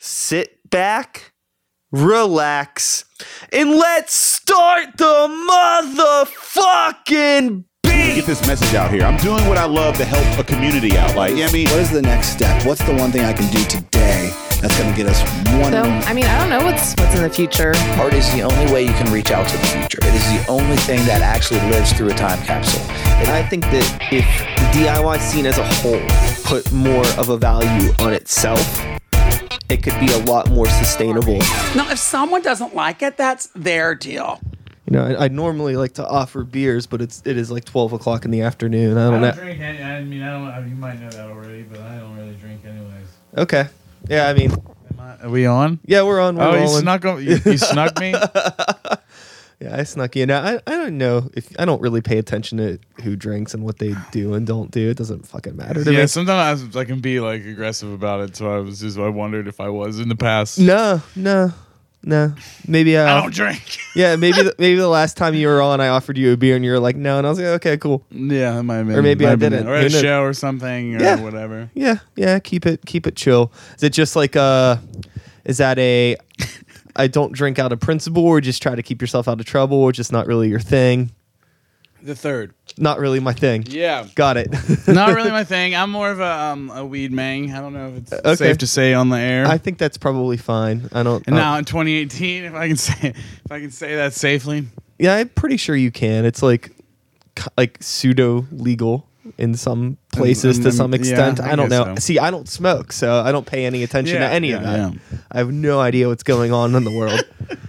[0.00, 1.32] sit back,
[1.92, 3.04] relax,
[3.52, 5.28] and let's start the
[5.94, 8.14] motherfucking get beat.
[8.16, 9.04] Get this message out here.
[9.04, 11.14] I'm doing what I love to help a community out.
[11.14, 12.64] Like, I mean, What is the next step?
[12.66, 15.20] What's the one thing I can do today that's going to get us
[15.60, 15.72] one?
[15.72, 17.74] So, I mean, I don't know what's what's in the future.
[17.98, 19.98] Art is the only way you can reach out to the future.
[20.02, 22.82] It is the only thing that actually lives through a time capsule.
[23.20, 24.24] And I think that if
[24.56, 26.00] the DIY scene as a whole
[26.44, 28.60] put more of a value on itself,
[29.70, 31.38] it could be a lot more sustainable.
[31.74, 34.40] Now, if someone doesn't like it, that's their deal.
[34.86, 37.92] You know, I, I normally like to offer beers, but it's it is like twelve
[37.92, 38.98] o'clock in the afternoon.
[38.98, 39.42] I I don't don't know.
[39.42, 40.68] drink any, I mean, I don't.
[40.68, 43.06] You might know that already, but I don't really drink anyways.
[43.38, 43.68] Okay.
[44.08, 45.78] Yeah, I mean, Am I, are we on?
[45.84, 46.36] yeah, we're on.
[46.36, 46.80] We're oh, you rolling.
[46.82, 48.14] snuck, on- you, you snuck me.
[49.60, 50.30] Yeah, I snuck you in.
[50.30, 53.78] I, I don't know if I don't really pay attention to who drinks and what
[53.78, 54.88] they do and don't do.
[54.88, 55.96] It doesn't fucking matter to me.
[55.96, 56.06] yeah, me.
[56.08, 59.60] sometimes I can be like aggressive about it, so I was just I wondered if
[59.60, 60.58] I was in the past.
[60.58, 61.52] No, no,
[62.02, 62.34] no.
[62.66, 63.76] Maybe uh, I don't drink.
[63.94, 66.56] yeah, maybe the, maybe the last time you were on, I offered you a beer
[66.56, 68.02] and you were like, no, and I was like, okay, cool.
[68.10, 68.96] yeah, that might have been.
[68.96, 69.66] Or maybe might I have been didn't.
[69.66, 69.70] it.
[69.70, 70.00] or at Who a knows?
[70.00, 71.20] show or something or Yeah.
[71.20, 71.70] whatever.
[71.74, 72.38] Yeah, yeah.
[72.38, 73.52] Keep it keep it chill.
[73.76, 74.76] Is it just like uh,
[75.44, 76.16] is that a
[76.96, 79.76] I don't drink out of principle, or just try to keep yourself out of trouble,
[79.78, 81.10] or just not really your thing?
[82.02, 82.54] The third.
[82.78, 83.64] Not really my thing.
[83.66, 84.06] Yeah.
[84.14, 84.48] Got it.
[84.88, 85.74] Not really my thing.
[85.76, 87.52] I'm more of a um, a weed mang.
[87.52, 88.34] I don't know if it's Okay.
[88.36, 89.46] safe to say on the air.
[89.46, 90.88] I think that's probably fine.
[90.94, 91.22] I don't.
[91.26, 94.66] and uh, now in 2018, if I can say if I can say that safely.
[94.98, 96.24] Yeah, I'm pretty sure you can.
[96.24, 96.70] It's like
[97.58, 99.06] like pseudo legal
[99.38, 101.40] in some places and to some yeah, extent.
[101.40, 101.94] I I, don't know.
[101.94, 102.00] so.
[102.00, 104.92] See, I don't smoke, so I don't pay any attention Yeah, to any of that.
[104.92, 105.18] yeah.
[105.30, 107.22] I have no idea what's going on in the world.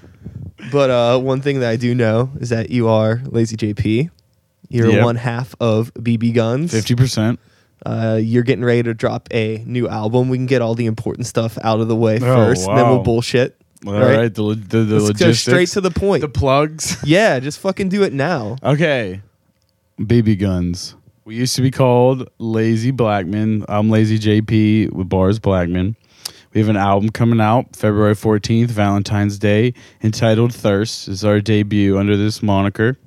[0.71, 4.09] but uh, one thing that I do know is that you are Lazy JP.
[4.69, 5.03] You're Yep.
[5.03, 6.71] one half of BB Guns.
[6.71, 7.39] Fifty percent.
[7.85, 10.29] Uh, you're getting ready to drop a new album.
[10.29, 12.99] We can get all the important stuff out of the way first, and then we'll
[13.03, 13.57] bullshit.
[13.85, 14.31] All right.
[14.33, 16.21] The, the, the Let's go straight to the point.
[16.21, 16.97] the plugs.
[17.03, 18.55] yeah, just fucking do it now.
[18.63, 19.21] Okay.
[19.99, 20.95] BB guns.
[21.23, 23.63] We used to be called Lazy Blackman.
[23.69, 25.95] I'm Lazy JP with Bars Blackman.
[26.51, 31.07] We have an album coming out February 14th, Valentine's Day, entitled Thirst.
[31.07, 32.97] It's our debut under this moniker.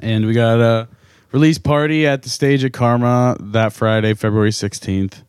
[0.00, 0.88] And we got a
[1.30, 5.22] release party at the stage at Karma that Friday, February 16th,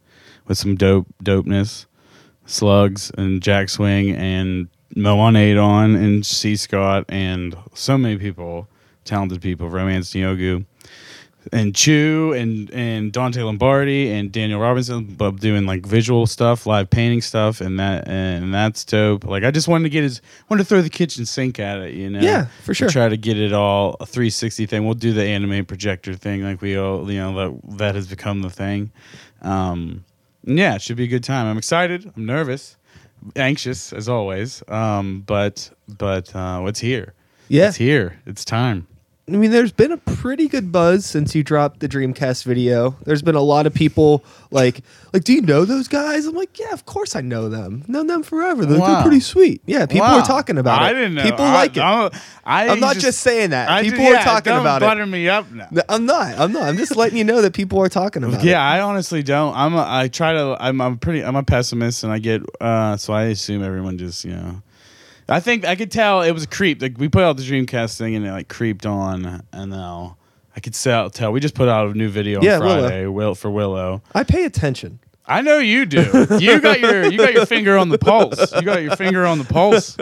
[0.48, 1.88] with some dope dopeness.
[2.46, 6.56] Slugs and Jack Swing and Mo on and C.
[6.56, 8.70] Scott and so many people,
[9.04, 10.66] talented people, Romance Nyogu
[11.52, 16.90] and Chew and and Dante Lombardi and Daniel Robinson but doing like visual stuff, live
[16.90, 19.26] painting stuff and that and that's dope.
[19.26, 21.94] Like I just wanted to get his wanted to throw the kitchen sink at it,
[21.94, 22.20] you know.
[22.20, 22.90] Yeah, for sure.
[22.90, 24.86] Try to get it all a 360 thing.
[24.86, 28.42] We'll do the anime projector thing like we all you know that that has become
[28.42, 28.92] the thing.
[29.42, 30.04] Um
[30.48, 31.46] yeah, it should be a good time.
[31.48, 32.12] I'm excited.
[32.16, 32.78] I'm nervous,
[33.36, 34.64] anxious as always.
[34.70, 37.14] Um, but but uh, what's here?
[37.50, 37.68] Yeah.
[37.68, 38.20] It's here.
[38.26, 38.88] It's time.
[39.30, 42.96] I mean, there's been a pretty good buzz since you dropped the Dreamcast video.
[43.04, 44.80] There's been a lot of people like,
[45.12, 46.26] like, do you know those guys?
[46.26, 47.84] I'm like, yeah, of course I know them.
[47.90, 48.66] Known them forever.
[48.66, 49.62] They're, they're pretty sweet.
[49.66, 50.20] Yeah, people Wow.
[50.20, 50.94] are talking about I it.
[50.94, 51.24] didn't know.
[51.24, 51.82] People I- like it.
[51.82, 52.10] I'm,
[52.46, 53.68] I I'm not just saying that.
[53.70, 54.86] I People ju- are talking don't about it.
[54.86, 55.68] butter me up now.
[55.72, 56.40] No, I'm not.
[56.40, 56.64] I'm not.
[56.64, 58.46] I'm just letting you know that people are talking about it.
[58.48, 59.54] Yeah, I honestly don't.
[59.58, 59.74] I'm.
[59.74, 60.56] A, I try to.
[60.58, 60.80] I'm.
[60.80, 61.26] I'm pretty.
[61.26, 62.44] I'm a pessimist, and I get.
[62.62, 64.24] Uh, so I assume everyone just.
[64.24, 64.62] You know.
[65.30, 66.82] I think I could tell it was a creep.
[66.82, 70.18] Like we put out the Dreamcast thing, and it like creeped on, and now
[70.56, 71.10] I could tell.
[71.10, 72.82] Tell we just put out a new video Yeah, on Willow.
[72.88, 73.06] Friday.
[73.08, 74.02] Will for Willow.
[74.14, 75.00] I pay attention.
[75.26, 76.28] I know you do.
[76.40, 77.12] You got your.
[77.12, 78.54] You got your finger on the pulse.
[78.54, 79.98] You got your finger on the pulse.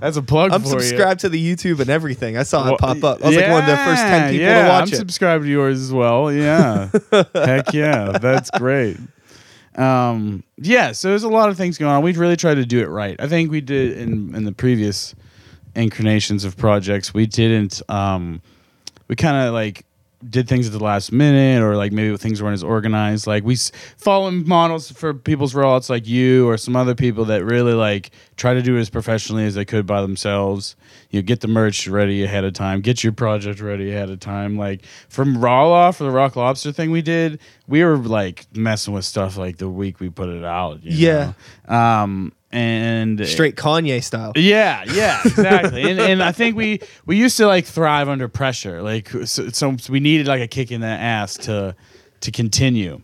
[0.00, 2.36] That's a plug I'm for subscribed to the YouTube and everything.
[2.36, 2.74] I saw you.
[2.74, 3.22] it pop up.
[3.24, 4.88] I was like one of the first ten people yeah, to watch it.
[4.88, 4.96] I'm it.
[4.96, 6.32] subscribed to yours as well.
[6.32, 6.90] Yeah.
[7.34, 8.18] Heck yeah.
[8.18, 8.98] That's great.
[9.76, 12.02] Um, yeah, so there's a lot of things going on.
[12.02, 13.16] We've really tried to do it right.
[13.18, 15.14] I think we did in in the previous
[15.74, 18.40] incarnations of projects, we didn't um
[19.08, 19.84] we kind of like
[20.30, 23.54] did things at the last minute or like maybe things weren't as organized like we
[23.54, 28.10] s- follow models for people's rollouts like you or some other people that really like
[28.36, 30.76] try to do it as professionally as they could by themselves
[31.10, 34.56] you get the merch ready ahead of time get your project ready ahead of time
[34.56, 39.04] like from raw for the rock lobster thing we did we were like messing with
[39.04, 41.32] stuff like the week we put it out you Yeah.
[41.68, 41.74] know?
[41.74, 44.32] um and Straight Kanye style.
[44.36, 45.82] yeah, yeah, exactly.
[45.90, 48.80] and, and I think we we used to like thrive under pressure.
[48.80, 51.74] Like so, so we needed like a kick in the ass to
[52.20, 53.02] to continue.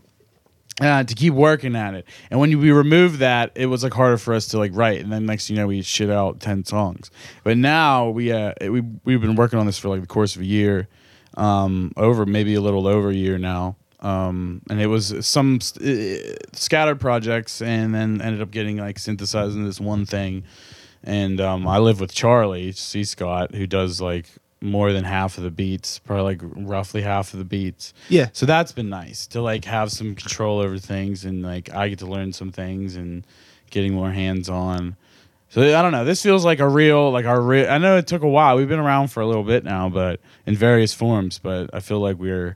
[0.79, 4.17] Uh, to keep working at it, and when we removed that, it was like harder
[4.17, 4.99] for us to like write.
[5.01, 7.11] And then next, you know, we shit out ten songs.
[7.43, 10.41] But now we uh we we've been working on this for like the course of
[10.41, 10.87] a year,
[11.35, 13.75] um, over maybe a little over a year now.
[14.01, 16.15] Um, and it was some uh,
[16.53, 20.43] scattered projects, and then ended up getting like synthesized into this one thing.
[21.03, 23.03] And um, I live with Charlie C.
[23.03, 24.27] Scott, who does like
[24.61, 27.93] more than half of the beats, probably like roughly half of the beats.
[28.09, 28.29] Yeah.
[28.33, 31.99] So that's been nice to like have some control over things, and like I get
[31.99, 33.25] to learn some things and
[33.69, 34.95] getting more hands on.
[35.49, 36.05] So I don't know.
[36.05, 37.69] This feels like a real, like our real.
[37.69, 38.55] I know it took a while.
[38.55, 41.39] We've been around for a little bit now, but in various forms.
[41.39, 42.55] But I feel like we're.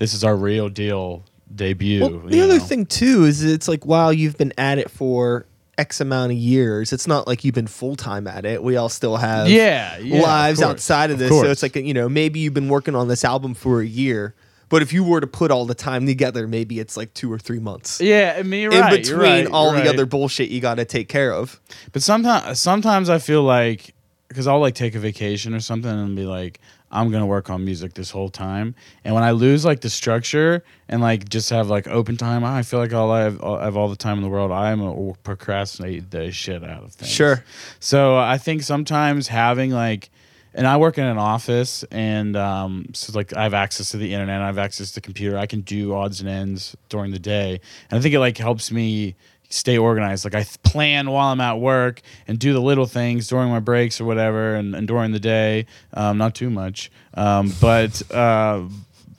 [0.00, 1.24] This is our real deal
[1.54, 2.00] debut.
[2.00, 2.64] Well, the other know?
[2.64, 5.44] thing too is it's like while you've been at it for
[5.76, 8.62] X amount of years, it's not like you've been full time at it.
[8.62, 11.28] We all still have Yeah, yeah, lives course, outside of of this.
[11.28, 14.34] So it's like you know maybe you've been working on this album for a year,
[14.70, 17.38] but if you were to put all the time together, maybe it's like two or
[17.38, 18.00] three months.
[18.00, 21.08] Yeah, I mean, in right, between right, all the other bullshit you got to take
[21.10, 21.60] care of.
[21.92, 23.94] But sometimes, sometimes I feel like
[24.28, 26.58] because I'll like take a vacation or something and be like,
[26.90, 28.74] I'm gonna work on music this whole time.
[29.04, 32.62] And when I lose like the structure and like just have like open time, I
[32.62, 34.50] feel like all I have, I have all the time in the world.
[34.50, 37.10] I'm a procrastinate the shit out of things.
[37.10, 37.44] Sure.
[37.78, 40.10] So I think sometimes having like,
[40.52, 44.12] and I work in an office, and um, so like I have access to the
[44.12, 45.38] internet, I have access to the computer.
[45.38, 48.72] I can do odds and ends during the day, and I think it like helps
[48.72, 49.14] me
[49.50, 50.24] stay organized.
[50.24, 53.60] Like I th- plan while I'm at work and do the little things during my
[53.60, 58.62] breaks or whatever, and, and during the day, um, not too much, um, but uh,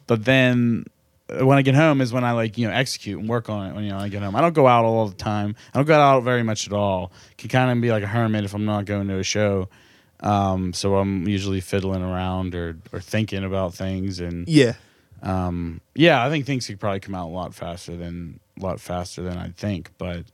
[0.08, 0.86] but then
[1.40, 3.76] when I get home is when I like you know execute and work on it.
[3.76, 5.56] When you know I get home, I don't go out all the time.
[5.74, 7.12] I don't go out very much at all.
[7.38, 9.70] Can kind of be like a hermit if I'm not going to a show.
[10.22, 14.74] Um, so I'm usually fiddling around or or thinking about things and Yeah.
[15.24, 19.22] um, yeah, I think things could probably come out a lot faster than lot faster
[19.22, 19.92] than I'd think.
[19.98, 20.26] But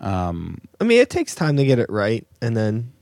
[0.00, 2.92] um, I mean, it takes time to get it right, and then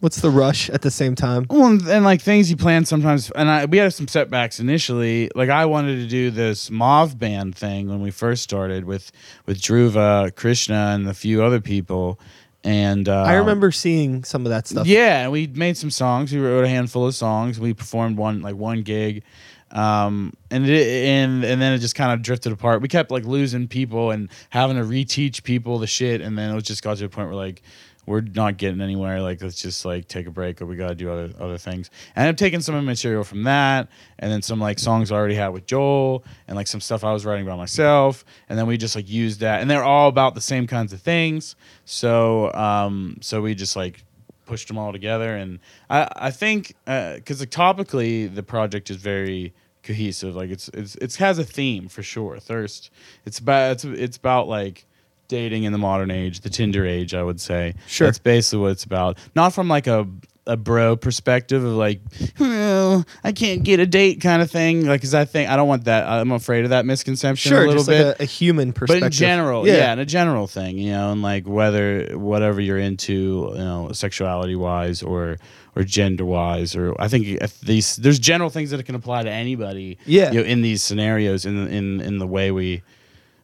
[0.00, 1.46] what's the rush at the same time?
[1.48, 5.30] Well, and, and like things you plan sometimes, and I we had some setbacks initially.
[5.34, 9.10] Like I wanted to do this Mauve band thing when we first started with
[9.46, 12.18] with Dhruva, Krishna, and a few other people.
[12.64, 14.86] And uh, I remember seeing some of that stuff.
[14.86, 16.32] Yeah, and we made some songs.
[16.32, 17.60] We wrote a handful of songs.
[17.60, 19.22] We performed one like one gig,
[19.70, 22.80] um, and it, and and then it just kind of drifted apart.
[22.80, 26.62] We kept like losing people and having to reteach people the shit, and then it
[26.62, 27.62] just got to a point where like
[28.08, 29.20] we're not getting anywhere.
[29.20, 31.90] Like let's just like take a break, or we got to do other other things.
[32.16, 33.88] And I'm taking some material from that,
[34.18, 37.12] and then some like songs I already had with Joel, and like some stuff I
[37.12, 40.34] was writing about myself, and then we just like used that, and they're all about
[40.34, 41.54] the same kinds of things.
[41.84, 44.02] So um, so we just like
[44.48, 48.96] pushed them all together, and I I think uh, because like topically the project is
[48.96, 49.54] very
[49.84, 50.34] cohesive.
[50.34, 52.40] Like it's it's it has a theme for sure.
[52.40, 52.90] Thirst.
[53.24, 54.86] It's about it's it's about like
[55.28, 57.74] dating in the modern age, the Tinder age, I would say.
[57.86, 58.06] Sure.
[58.06, 59.18] That's basically what it's about.
[59.34, 60.06] Not from like a
[60.48, 62.00] a bro perspective of like,
[62.40, 64.86] well, I can't get a date kind of thing.
[64.86, 66.08] Like, cause I think I don't want that.
[66.08, 69.02] I'm afraid of that misconception Sure, a little just bit like a, a human perspective.
[69.02, 69.92] but in general, yeah.
[69.92, 74.56] in a general thing, you know, and like whether whatever you're into, you know, sexuality
[74.56, 75.36] wise or
[75.76, 79.30] or gender wise, or I think if these there's general things that can apply to
[79.30, 79.98] anybody.
[80.06, 80.32] Yeah.
[80.32, 82.82] you know, in these scenarios, in in in the way we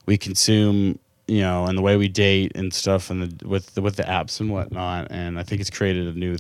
[0.07, 3.83] we consume, you know, and the way we date and stuff, and the with the,
[3.83, 5.09] with the apps and whatnot.
[5.11, 6.37] And I think it's created a new,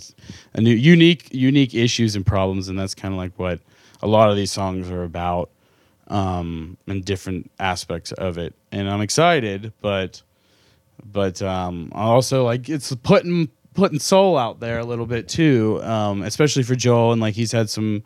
[0.54, 3.60] a new unique unique issues and problems, and that's kind of like what
[4.02, 5.50] a lot of these songs are about
[6.08, 8.54] um, and different aspects of it.
[8.72, 10.22] And I'm excited, but
[11.04, 16.22] but um, also like it's putting putting soul out there a little bit too, um,
[16.22, 17.12] especially for Joel.
[17.12, 18.03] And like he's had some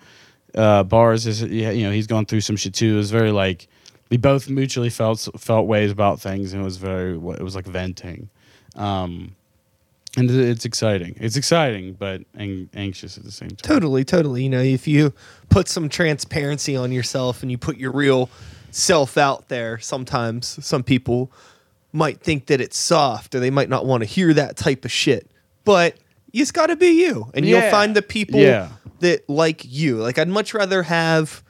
[0.55, 2.95] uh, bars, you know, he's gone through some shit too.
[2.95, 3.69] It was very like
[4.11, 7.67] we both mutually felt felt ways about things, and it was very it was like
[7.67, 8.29] venting.
[8.77, 9.35] Um,
[10.17, 11.15] and it's exciting.
[11.21, 13.59] It's exciting, but ang- anxious at the same time.
[13.59, 14.43] Totally, totally.
[14.43, 15.13] You know, if you
[15.51, 18.31] put some transparency on yourself and you put your real
[18.71, 21.31] self out there, sometimes some people
[21.93, 24.91] might think that it's soft or they might not want to hear that type of
[24.91, 25.31] shit.
[25.65, 25.97] But
[26.33, 28.71] you just got to be you and you'll find the people Yeah.
[29.01, 29.97] that like you.
[29.99, 31.43] Like, I'd much rather have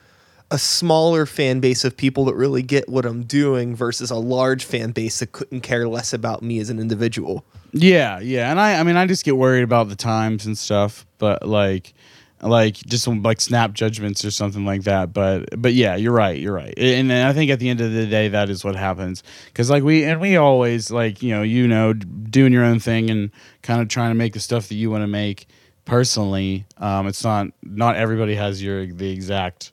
[0.50, 4.64] a smaller fan base of people that really get what I'm doing versus a large
[4.64, 7.45] fan base that couldn't care less about me as an individual.
[7.73, 11.07] Yeah, yeah, and I, I mean, I just get worried about the times and stuff,
[11.19, 11.93] but like,
[12.40, 15.12] like just like snap judgments or something like that.
[15.12, 17.93] But, but yeah, you're right, you're right, and, and I think at the end of
[17.93, 19.23] the day, that is what happens.
[19.47, 23.11] Because like we and we always like you know you know doing your own thing
[23.11, 25.47] and kind of trying to make the stuff that you want to make
[25.85, 26.64] personally.
[26.78, 29.73] Um, it's not not everybody has your the exact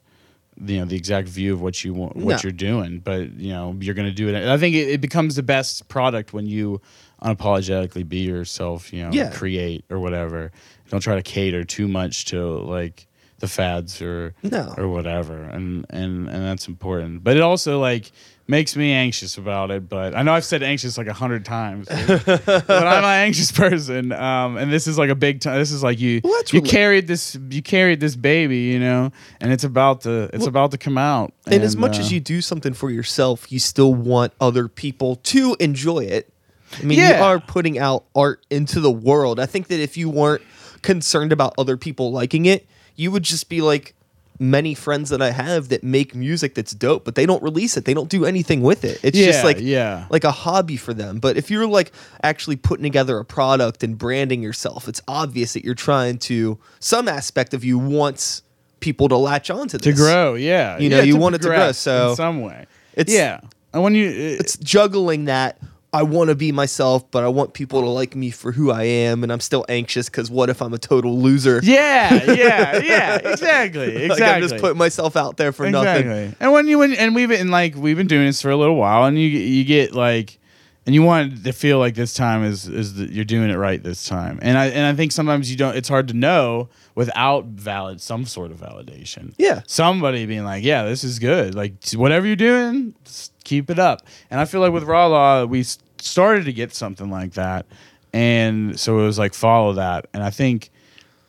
[0.64, 2.40] you know the exact view of what you want what No.
[2.44, 5.44] you're doing but you know you're gonna do it i think it, it becomes the
[5.44, 6.80] best product when you
[7.22, 9.32] unapologetically be yourself you know Yeah.
[9.32, 10.52] create or whatever
[10.90, 13.08] don't try to cater too much to like
[13.40, 14.74] the fads or No.
[14.78, 17.22] or whatever, and and and that's important.
[17.22, 18.14] But it also like
[18.48, 19.90] makes me anxious about it.
[19.90, 24.12] But I know I've said anxious like a hundred times, but I'm an anxious person.
[24.12, 25.60] Um, and this is like a big time.
[25.60, 29.12] This is like you Well, you rela- carried this you carried this baby, you know,
[29.40, 31.34] and it's about to it's about to come out.
[31.48, 35.18] And, as much uh, as you do something for yourself, you still want other people
[35.18, 36.32] to enjoy it.
[36.80, 39.40] I mean, you are putting out art into the world.
[39.40, 40.42] I think that if you weren't
[40.82, 43.94] concerned about other people liking it, you would just be like
[44.40, 47.86] many friends that I have that make music that's dope, but they don't release it.
[47.86, 49.00] They don't do anything with it.
[49.04, 50.06] It's Yeah, just like yeah.
[50.10, 51.20] like a hobby for them.
[51.20, 51.92] But if you're like
[52.24, 57.08] actually putting together a product and branding yourself, it's obvious that you're trying to some
[57.08, 58.42] aspect of you wants
[58.82, 60.00] people to latch onto to this.
[60.00, 62.66] grow, yeah, You know, Yeah, you want it to grow, so in some way,
[62.96, 63.40] it's- yeah.
[63.74, 65.58] And when you it's juggling that
[65.96, 68.84] I want to be myself, but I want people to like me for who I
[68.84, 71.62] am, and I'm still anxious because what if I'm a total loser?
[71.64, 74.08] Yeah, yeah, yeah, exactly, exactly.
[74.10, 76.10] like I'm just putting myself out there for nothing.
[76.10, 76.36] Exactly.
[76.42, 78.76] And when you when, and we've been like we've been doing this for a little
[78.76, 80.38] while, and you you get like,
[80.86, 83.82] and you want to feel like this time is is that you're doing it right
[83.82, 84.38] this time.
[84.42, 85.78] And I and I think sometimes you don't.
[85.78, 89.34] It's hard to know without valid some sort of validation.
[89.38, 89.62] Yeah.
[89.68, 91.56] Somebody being like, yeah, this is good.
[91.56, 94.02] Like whatever you're doing, just keep it up.
[94.30, 95.64] And I feel like with Raw Law, we
[96.06, 97.66] started to get something like that,
[98.14, 100.08] and so it was like follow that.
[100.14, 100.72] And I think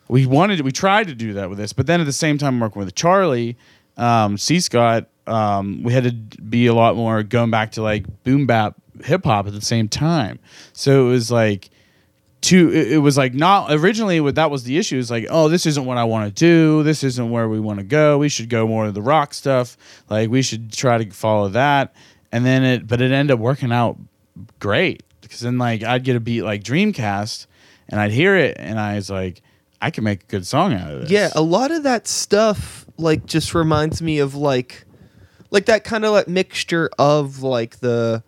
[0.07, 2.59] we wanted we tried to do that with this, but then at the same time
[2.59, 3.57] working with Charlie,
[3.97, 8.05] um, C Scott, um, we had to be a lot more going back to like
[8.23, 10.39] boom bap hip hop at the same time.
[10.73, 11.69] So it was like
[12.41, 15.65] two it, was like not originally what that was the issue is like oh this
[15.65, 18.47] isn't what i want to do this isn't where we want to go we should
[18.47, 19.75] go more to the rock stuff
[20.09, 21.95] like we should try to follow that
[22.31, 23.97] and then it but it ended up working out
[24.59, 25.03] great.
[25.21, 27.47] Because then like i'd get a beat like dreamcast
[27.89, 29.41] and i'd hear it and i was like
[29.81, 31.11] i can make a good song out of this.
[31.11, 34.85] Yeah, a lot of that stuff like just reminds me of like
[35.51, 38.23] like that kind of like mixture of like the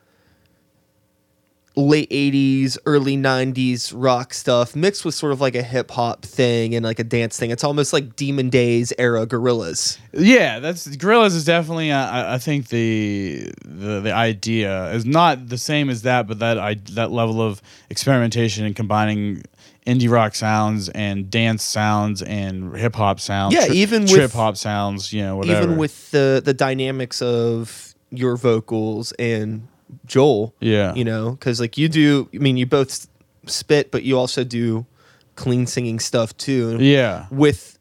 [1.79, 6.75] late 80s early 90s rock stuff mixed with sort of like a hip hop thing
[6.75, 11.35] and like a dance thing it's almost like demon days era Gorillaz Yeah, that's Gorillaz
[11.35, 11.91] is definitely.
[11.91, 16.57] Uh, I, think the, the the idea is not the same as that, but that
[16.57, 19.43] I that level of experimentation and combining
[19.85, 23.53] indie rock sounds and dance sounds and hip hop sounds.
[23.53, 25.13] Yeah, tri- even with- trip hop sounds.
[25.13, 25.63] You know, whatever.
[25.63, 29.67] even with the the dynamics of your vocals and
[30.05, 30.53] Joel.
[30.59, 30.93] Yeah.
[30.93, 32.29] you know, because like you do.
[32.33, 33.07] I mean, you both
[33.45, 34.85] spit, but you also do
[35.35, 36.77] clean singing stuff too.
[36.79, 37.79] yeah, With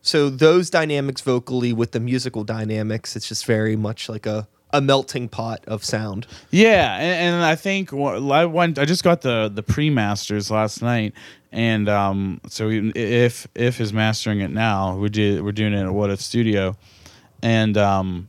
[0.00, 4.80] so those dynamics vocally with the musical dynamics, it's just very much like a a
[4.80, 6.26] melting pot of sound.
[6.50, 8.78] Yeah, and, and I think I went.
[8.78, 11.14] I just got the the pre masters last night,
[11.52, 15.94] and um, so if if is mastering it now, we did we're doing it at
[15.94, 16.76] What If Studio,
[17.42, 18.28] and um,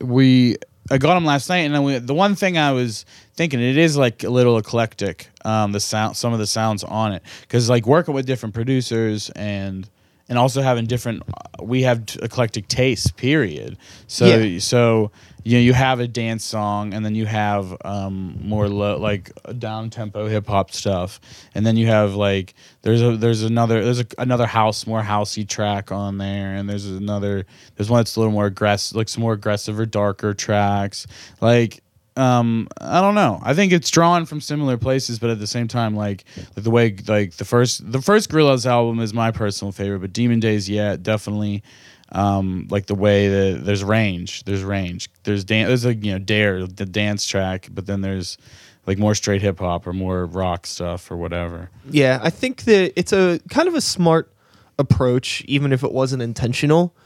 [0.00, 0.56] we
[0.90, 3.04] I got them last night, and then the one thing I was
[3.34, 5.28] thinking it is like a little eclectic.
[5.44, 9.30] Um, the sound, some of the sounds on it, because like working with different producers
[9.30, 9.88] and
[10.30, 11.22] and also having different,
[11.62, 13.10] we have eclectic tastes.
[13.10, 13.78] Period.
[14.06, 14.58] So Yeah.
[14.60, 15.10] so
[15.48, 19.32] you know you have a dance song, and then you have um, more lo- like
[19.58, 21.20] down tempo hip hop stuff,
[21.54, 22.52] and then you have like
[22.82, 26.84] there's a there's another there's a, another house more housey track on there, and there's
[26.84, 31.06] another there's one that's a little more aggressive, like some more aggressive or darker tracks,
[31.40, 31.82] like.
[32.16, 33.38] Um, I don't know.
[33.44, 36.70] I think it's drawn from similar places, but at the same time, like, like the
[36.70, 40.68] way, like the first, the first Gorillaz album is my personal favorite, but Demon Days,
[40.68, 41.62] yeah, definitely.
[42.10, 46.18] Um, like the way that there's range, there's range, there's dance, there's like you know
[46.18, 48.38] Dare, the dance track, but then there's
[48.86, 51.70] like more straight hip hop or more rock stuff or whatever.
[51.90, 54.32] Yeah, I think that it's a kind of a smart
[54.78, 56.96] approach, even if it wasn't intentional,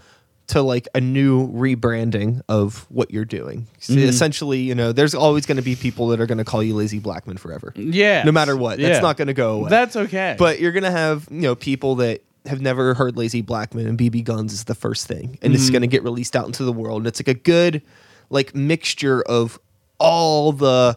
[0.49, 3.67] to like a new rebranding of what you're doing.
[3.81, 3.99] Mm-hmm.
[4.01, 6.75] Essentially, you know, there's always going to be people that are going to call you
[6.75, 7.73] lazy blackman forever.
[7.75, 8.79] Yeah, No matter what.
[8.79, 8.91] Yeah.
[8.91, 9.71] That's not going to go away.
[9.71, 10.37] That's okay.
[10.39, 13.99] but you're going to have, you know, people that have never heard Lazy Blackman and
[13.99, 15.39] BB Guns is the first thing.
[15.43, 15.73] And it's Mm-hmm.
[15.73, 16.99] going to get released out into the world.
[17.03, 17.83] And it's like a good
[18.31, 19.59] like mixture of
[19.99, 20.97] all the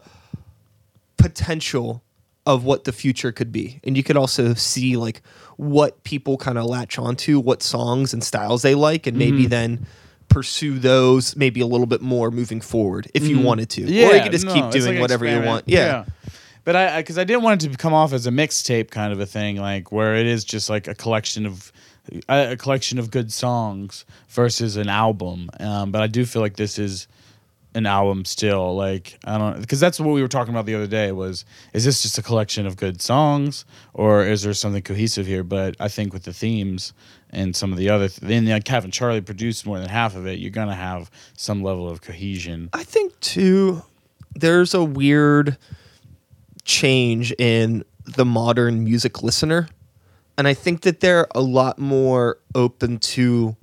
[1.16, 2.02] potential
[2.46, 3.80] of what the future could be.
[3.84, 5.22] And you could also see like
[5.56, 9.30] what people kind of latch onto, what songs and styles they like, and Mm-hmm.
[9.36, 9.86] maybe then
[10.28, 13.84] pursue those maybe a little bit more moving forward if you wanted to.
[13.84, 15.48] or you Yeah, could just no, keep doing like whatever you experiment.
[15.66, 15.68] want.
[15.68, 16.04] Yeah.
[16.66, 19.20] But I, because I, didn't want it to come off as a mixtape kind of
[19.20, 21.72] a thing, like where it is just like a collection of
[22.28, 25.48] a, a collection of good songs versus an album.
[25.60, 27.06] Um, but I do feel like this is
[27.76, 28.74] an album still.
[28.74, 31.12] Like I don't because that's what we were talking about the other day.
[31.12, 35.44] Was is this just a collection of good songs or is there something cohesive here?
[35.44, 36.92] But I think with the themes
[37.30, 40.26] and some of the other, th- then like having Charlie produce more than half of
[40.26, 42.70] it, you're gonna have some level of cohesion.
[42.72, 43.84] I think too,
[44.34, 45.58] there's a weird
[46.66, 49.68] change in the modern music listener,
[50.36, 53.56] and I think that they're a lot more open to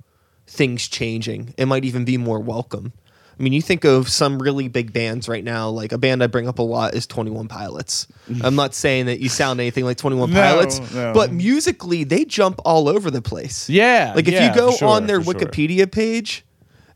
[0.48, 1.54] things changing.
[1.56, 2.92] It might even be more welcome.
[3.38, 6.28] I mean, you think of some really big bands right now, like a band I
[6.28, 8.06] bring up a lot is 21 Pilots.
[8.42, 11.12] I'm not saying that you sound anything like 21 No, Pilots, no.
[11.12, 13.68] but musically, they jump all over the place.
[13.68, 15.34] Yeah, Like if yeah, you go sure, on their for sure.
[15.34, 16.44] Wikipedia page,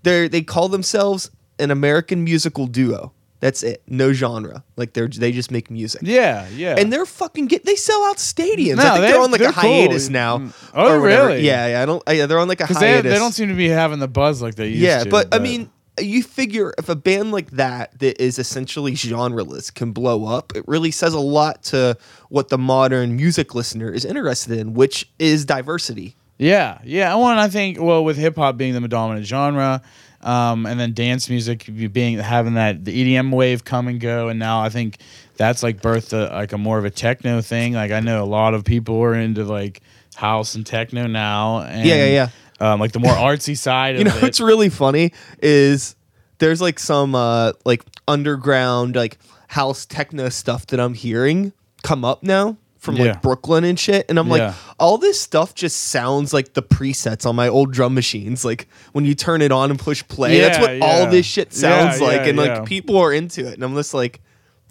[0.04, 3.12] they they call themselves an American musical duo.
[3.40, 3.82] That's it.
[3.86, 4.64] No genre.
[4.76, 6.02] Like they're they just make music.
[6.04, 6.74] Yeah, yeah.
[6.76, 8.76] And they're fucking get they sell out stadiums.
[8.76, 10.12] No, I think they- they're on like a hiatus cool.
[10.12, 10.38] now.
[10.38, 10.70] Mm.
[10.74, 11.42] Oh, really?
[11.42, 11.82] Yeah, yeah.
[11.82, 12.02] I don't.
[12.08, 13.12] Yeah, they're on like a because they, hiatus.
[13.12, 15.04] they don't seem to be having the buzz like they used yeah, to.
[15.04, 19.72] Yeah, but, I mean, you figure if a band like that that is essentially genreless
[19.72, 21.96] can blow up, it really says a lot to
[22.30, 26.16] what the modern music listener is interested in, which is diversity.
[26.38, 27.12] Yeah, yeah.
[27.12, 27.38] I want.
[27.38, 29.82] I think well, with hip hop being the dominant genre,
[30.22, 34.38] um, and then dance music being having that the EDM wave come and go, and
[34.38, 34.98] now I think
[35.36, 37.74] that's like birthed a, like a more of a techno thing.
[37.74, 39.80] Like I know a lot of people are into like
[40.16, 41.60] house and techno now.
[41.60, 42.72] And, Yeah, yeah, yeah.
[42.72, 43.96] Um, like the more artsy side.
[43.98, 44.22] You know it.
[44.22, 45.94] what's really funny is
[46.38, 52.22] there's like some uh like underground like house techno stuff that I'm hearing come up
[52.22, 53.04] now from Yeah.
[53.04, 57.26] like Brooklyn and shit and I'm like all this stuff just sounds like the presets
[57.26, 60.58] on my old drum machines like when you turn it on and push play that's
[60.58, 62.64] Yeah, what all this shit sounds Yeah, like yeah, and like yeah.
[62.64, 64.20] people are into it and I'm just like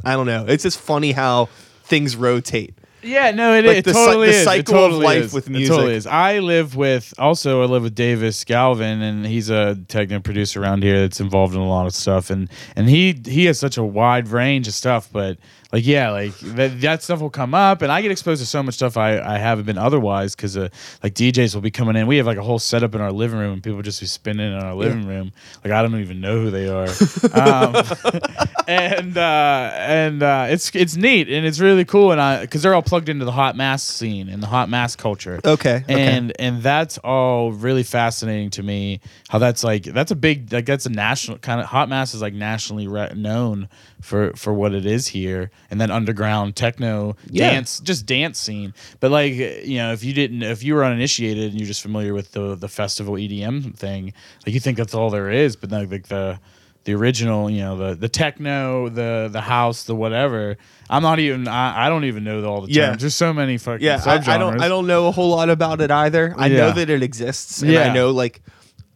[0.05, 1.49] I don't know it's just funny how
[1.83, 2.73] things rotate
[3.03, 4.41] Yeah, no, it, Like it the totally the is.
[4.41, 5.33] It cycle of life is.
[5.33, 5.75] with It music.
[5.75, 6.07] totally is.
[6.07, 10.83] I live with also I live with Davis Galvin, and he's a techno producer around
[10.83, 13.83] here that's involved in a lot of stuff, and and he he has such a
[13.83, 15.37] wide range of stuff, but.
[15.71, 18.63] Like yeah, like that, that stuff will come up, and I get exposed to so
[18.63, 20.69] much stuff I, I haven't been otherwise because uh,
[21.03, 22.07] like DJs will be coming in.
[22.07, 24.53] We have like a whole setup in our living room, and people just be spinning
[24.53, 25.33] in our living room.
[25.63, 26.87] Like I don't even know who they are.
[27.33, 27.75] um,
[28.67, 32.73] and uh, and uh, it's it's neat and it's really cool and I because they're
[32.73, 35.39] all plugged into the hot mass scene and the hot mass culture.
[35.43, 35.85] Okay, okay.
[35.87, 38.99] and and that's all really fascinating to me.
[39.29, 42.21] How that's like that's a big like that's a national kind of hot mass is
[42.21, 43.69] like nationally re- known
[44.01, 47.51] for for what it is here, and then underground techno Yeah.
[47.51, 48.73] dance just dance scene.
[48.99, 52.13] But like you know if you didn't if you were uninitiated and you're just familiar
[52.13, 54.13] with the the festival EDM thing,
[54.45, 56.39] like you think that's all there is, but then like the
[56.85, 60.57] the original, you know, the the techno, the the house, the whatever.
[60.89, 61.45] I'm not even.
[61.45, 62.77] I, I don't even know all the terms.
[62.77, 62.95] Yeah.
[62.95, 64.61] There's so many fucking Yeah, I, I don't.
[64.61, 66.33] I don't know a whole lot about it either.
[66.37, 66.57] I Yeah.
[66.59, 67.89] know that it exists, and Yeah.
[67.89, 68.39] I know like,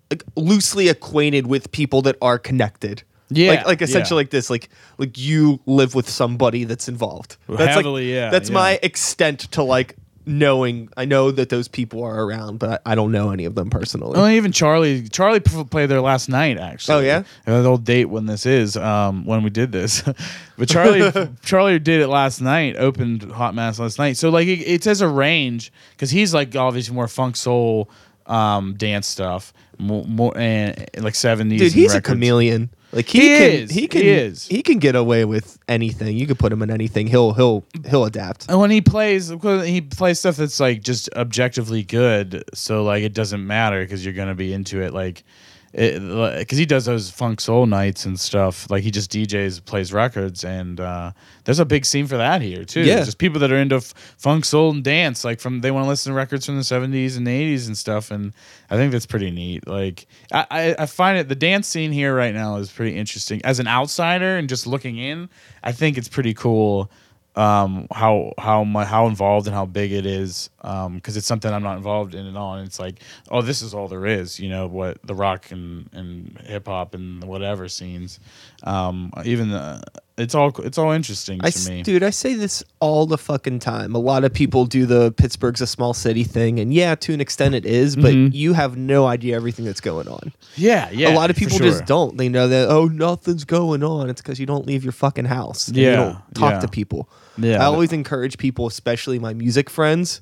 [0.10, 3.04] like loosely acquainted with people that are connected.
[3.32, 4.26] Yeah, like like essentially yeah.
[4.26, 4.50] like this.
[4.50, 7.38] Like like you live with somebody that's involved.
[7.48, 8.56] That's Heavily, like, yeah, That's yeah.
[8.56, 10.90] my extent to like knowing.
[10.98, 14.18] I know that those people are around, but I, don't know any of them personally.
[14.18, 16.58] Well, even Charlie, Charlie played there last night.
[16.58, 17.24] Actually, Oh, yeah?
[17.48, 20.04] Uh, the old date when this is, um, when we did this.
[20.58, 22.76] but Charlie, Charlie did it last night.
[22.78, 24.18] Opened Hot Mass last night.
[24.18, 27.90] So like it, it says a range because he's like obviously more funk soul,
[28.32, 31.60] um, dance stuff, more, more and like seventies.
[31.60, 32.70] Dude, he's a chameleon.
[32.94, 34.48] Like he, He can, is, he can, he is.
[34.48, 36.18] he can get away with anything.
[36.18, 37.08] You could put him in anything.
[37.08, 38.50] He'll, he'll, he'll adapt.
[38.50, 42.44] And when he plays, he plays stuff that's like just objectively good.
[42.54, 44.94] So like it doesn't matter because you're gonna be into it.
[44.94, 45.24] Like,
[45.72, 48.70] because he does those funk soul nights and stuff.
[48.70, 51.12] Like he just DJs, plays records, and uh,
[51.46, 52.82] there's a big scene for that here too.
[52.82, 53.04] Yeah.
[53.04, 55.24] just people that are into f- funk soul and dance.
[55.24, 58.12] Like from they want to listen to records from the 70s and 80s and stuff.
[58.12, 58.34] And
[58.70, 59.68] I think that's pretty neat.
[59.68, 63.42] Like I, I, I find it the dance scene here right now is pretty interesting.
[63.46, 65.30] As an outsider and just looking in,
[65.64, 66.92] I think it's pretty cool
[67.36, 71.54] um how how my how involved and how big it is um because it's something
[71.54, 72.56] i'm not involved in at all.
[72.56, 75.90] And it's like oh this is all there is you know what the rock and
[75.94, 78.20] and hip-hop and whatever scenes
[78.64, 79.82] um even the
[80.18, 83.58] it's all it's all interesting I to me Dude, I say this all the fucking
[83.60, 83.96] time.
[83.96, 87.22] A lot of people do the Pittsburgh's a small city thing, and yeah, to an
[87.22, 90.32] extent it is, but you have no idea everything that's going on.
[90.56, 91.00] yeah Mm-hmm.
[91.00, 91.66] yeah a lot of people sure.
[91.66, 92.18] just don't.
[92.18, 94.10] They know that oh, nothing's going on.
[94.12, 95.68] It's because you don't leave your fucking house.
[95.70, 96.60] and you Yeah, don't talk yeah.
[96.60, 97.10] to people.
[97.38, 100.22] Yeah, I always encourage people, especially my music friends.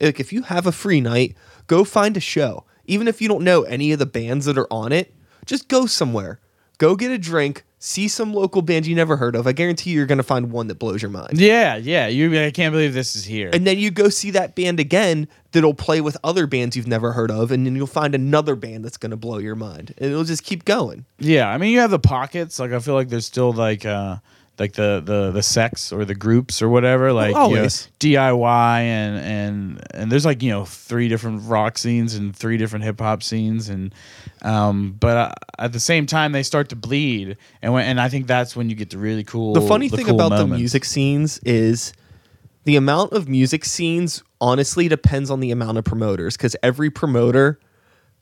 [0.00, 1.34] Like if you have a free night,
[1.66, 2.64] go find a show.
[2.86, 5.14] Even if you don't know any of the bands that are on it,
[5.46, 6.38] just go somewhere.
[6.78, 9.48] Go get a drink, see some local band you never heard of.
[9.48, 11.40] I guarantee you're going to find one that blows your mind.
[11.40, 12.06] Yeah, yeah.
[12.06, 13.50] You, I can't believe this is here.
[13.52, 17.10] And then you go see that band again that'll play with other bands you've never
[17.12, 20.12] heard of, and then you'll find another band that's going to blow your mind, and
[20.12, 21.06] it'll just keep going.
[21.18, 22.60] Yeah, I mean, you have the pockets.
[22.60, 24.18] Like, I feel like there's still like, uh,
[24.58, 27.12] like the the the sects or the groups or whatever.
[27.12, 27.66] Like, you know.
[27.66, 32.84] DIY and and and there's like you know three different rock scenes and three different
[32.84, 33.92] hip hop scenes and
[34.42, 38.08] um, but uh, at the same time they start to bleed and when and I
[38.08, 39.54] think that's when you get the really cool.
[39.54, 41.92] The funny thing cool about the music scenes is
[42.64, 47.58] the amount of music scenes honestly depends on the amount of promoters because every promoter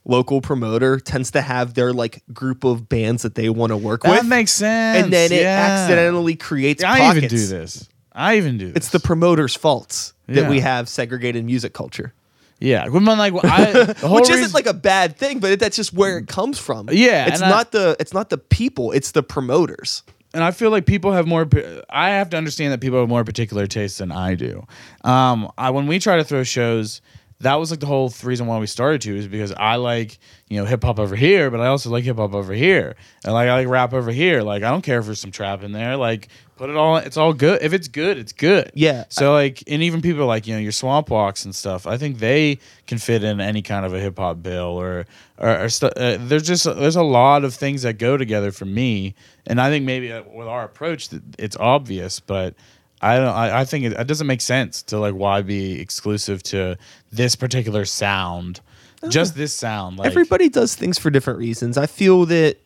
[0.06, 4.02] local promoter tends to have their like group of bands that they want to work
[4.02, 5.04] that with That makes sense.
[5.04, 7.24] and then it accidentally creates I pockets.
[7.26, 7.88] even do this.
[8.12, 8.76] I even do this.
[8.76, 12.12] it's the promoters faults that we have segregated music culture
[12.60, 12.86] yeah.
[12.88, 16.18] When I'm like I, which reason- isn't like a bad thing but that's just where
[16.18, 19.22] it comes from Yeah, it's and I- not the it's not the people it's the
[19.22, 21.44] promoters and I feel like people have more.
[21.90, 24.64] I have to understand that people have more particular tastes than I do.
[25.02, 27.00] Um, I when we try to throw shows,
[27.40, 30.18] that was like the whole reason why we started to is because I like
[30.48, 32.94] you know hip hop over here, but I also like hip hop over here,
[33.24, 34.42] and like I like rap over here.
[34.42, 35.96] Like I don't care if there's some trap in there.
[35.96, 36.28] Like
[36.60, 36.98] put it all.
[36.98, 37.62] It's all good.
[37.62, 38.70] If it's good, it's good.
[38.74, 39.04] Yeah.
[39.08, 41.86] So like, and even people like you know your swamp walks and stuff.
[41.86, 45.06] I think they can fit in any kind of a hip hop bill or
[45.38, 48.66] or, or stu- uh, there's just there's a lot of things that go together for
[48.66, 49.14] me,
[49.46, 52.54] and I think maybe uh, with our approach, it's obvious, but.
[53.02, 53.28] I don't.
[53.28, 56.76] I, I think it, it doesn't make sense to like why be exclusive to
[57.10, 58.60] this particular sound,
[59.08, 59.96] just this sound.
[59.96, 61.78] Like, everybody does things for different reasons.
[61.78, 62.58] I feel that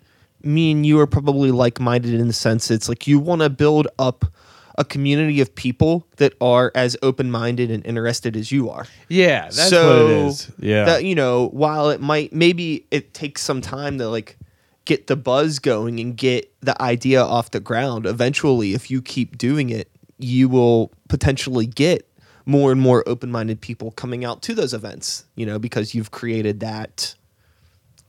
[0.45, 3.51] me and you are probably like minded in the sense it's like you want to
[3.51, 4.25] build up
[4.77, 8.87] a community of people that are as open minded and interested as you are.
[9.09, 10.53] Yeah, that's so what it is.
[10.59, 14.37] Yeah, that you know, while it might maybe it takes some time to like
[14.85, 18.07] get the buzz going and get the idea off the ground.
[18.07, 22.09] Eventually, if you keep doing it, you will potentially get
[22.47, 26.61] more and more open-minded people coming out to those events, you know, because you've created
[26.61, 27.15] that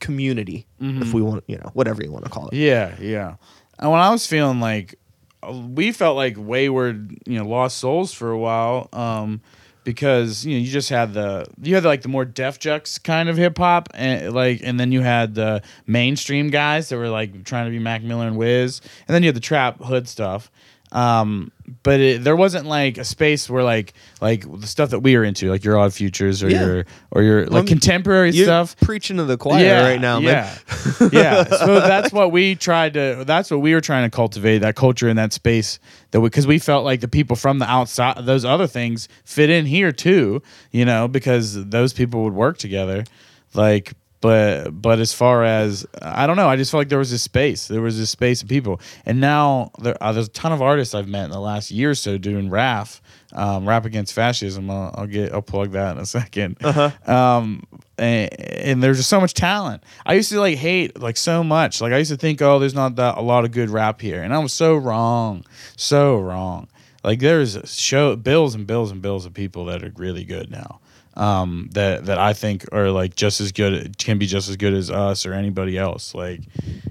[0.00, 2.54] community, if we want, you know, whatever you want to call it.
[2.54, 3.36] Yeah, yeah.
[3.78, 4.98] And when I was feeling like
[5.42, 9.40] uh, we felt like wayward, you know, lost souls for a while, um,
[9.84, 13.28] because you know you just had the you had like the more Def Jux kind
[13.28, 17.44] of hip hop, and like, and then you had the mainstream guys that were like
[17.44, 20.50] trying to be Mac Miller and Wiz, and then you had the trap hood stuff.
[20.96, 25.14] Um, but it, there wasn't like a space where like like the stuff that we
[25.16, 26.64] were into, like your Odd Futures or Yeah.
[26.64, 28.76] your or your like I'm- contemporary You're stuff.
[28.78, 30.56] preaching to the choir right now, man.
[31.00, 31.08] yeah.
[31.12, 31.44] yeah.
[31.44, 33.24] So that's what we tried to.
[33.26, 35.78] That's what we were trying to cultivate that culture in that space
[36.12, 39.66] that because we, felt like the people from the outside, those other things fit in
[39.66, 40.42] here too.
[40.70, 43.04] You know, because those people would work together.
[43.54, 43.92] Like,
[44.26, 47.22] but but as far as I don't know, I just felt like there was this
[47.22, 47.68] space.
[47.68, 50.96] There was this space of people, and now there, uh, there's a ton of artists
[50.96, 53.00] I've met in the last year or so doing RAF,
[53.34, 54.68] um, rap against fascism.
[54.68, 57.12] I'll, I'll get I'll plug that in a 2nd Uh-huh.
[57.14, 57.62] Um,
[57.98, 59.84] and, and there's just so much talent.
[60.04, 61.80] I used to like hate like so much.
[61.80, 64.24] Like I used to think, oh, there's not that a lot of good rap here,
[64.24, 65.44] and I was so wrong,
[65.76, 66.66] so wrong.
[67.04, 70.80] Like there's show bills and bills and bills of people that are really good now.
[71.16, 74.74] Um, that that I think are like just as good, can be just as good
[74.74, 76.14] as us or anybody else.
[76.14, 76.40] Like,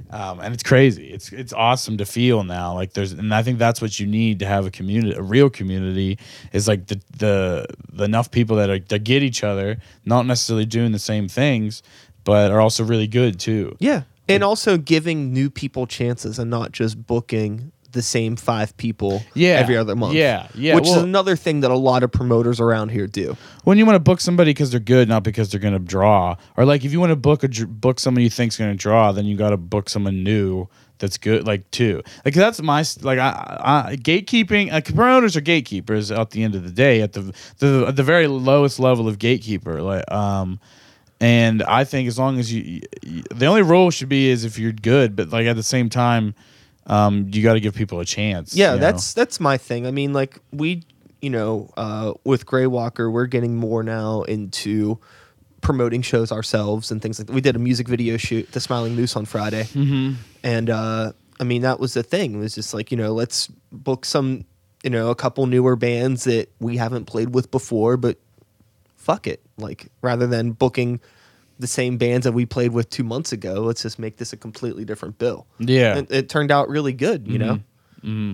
[0.10, 1.12] um, and it's crazy.
[1.12, 2.74] It's it's awesome to feel now.
[2.74, 5.52] Like there's, and I think that's what you need to have a community, a real
[5.52, 6.18] community,
[6.54, 10.66] is like the the, the enough people that are that get each other, not necessarily
[10.66, 11.84] doing the same things,
[12.24, 13.78] but are also really good too.
[13.80, 14.04] Yeah.
[14.28, 19.54] And also giving new people chances and not just booking the same five people Yeah.
[19.56, 20.14] every other month.
[20.14, 23.36] Yeah, yeah, Which is another thing that a lot of promoters around here do.
[23.64, 26.36] when you want to book somebody because they're good, not because they're going to draw,
[26.56, 29.12] or like if you want to book a book someone you think's going to draw,
[29.12, 30.68] then you got to book someone new
[31.00, 32.02] that's good, like too.
[32.24, 34.72] Like that's my like I, I gatekeeping.
[34.72, 38.04] Like promoters are gatekeepers at the end of the day, at the the at the
[38.04, 39.82] very lowest level of gatekeeper.
[39.82, 40.60] Like um.
[41.22, 44.60] And I think as long as you, you, the only rule should be is if
[44.60, 46.36] you're good, but like at the same time,
[46.88, 48.56] um, you got to give people a chance.
[48.56, 48.82] Yeah, you know?
[48.82, 49.88] that's that's my thing.
[49.88, 50.84] I mean, like we,
[51.22, 55.00] you know, uh, with Grey Walker, we're getting more now into
[55.62, 57.34] promoting shows ourselves and things like that.
[57.34, 60.14] We did a music video shoot, The Smiling Moose, on Friday, mm-hmm.
[60.44, 62.36] and uh, I mean that was the thing.
[62.36, 64.46] It was just like you know, let's book some,
[64.84, 68.20] you know, a couple newer bands that we haven't played with before, but
[68.96, 71.00] fuck it, like rather than booking
[71.60, 74.38] the same bands that we played with two months ago, let's just make this a
[74.38, 75.48] completely different bill.
[75.60, 75.98] Yeah.
[76.00, 77.28] it, it turned out really good.
[77.28, 77.54] You know.
[78.04, 78.08] Mm-hmm.
[78.10, 78.34] Mm-hmm.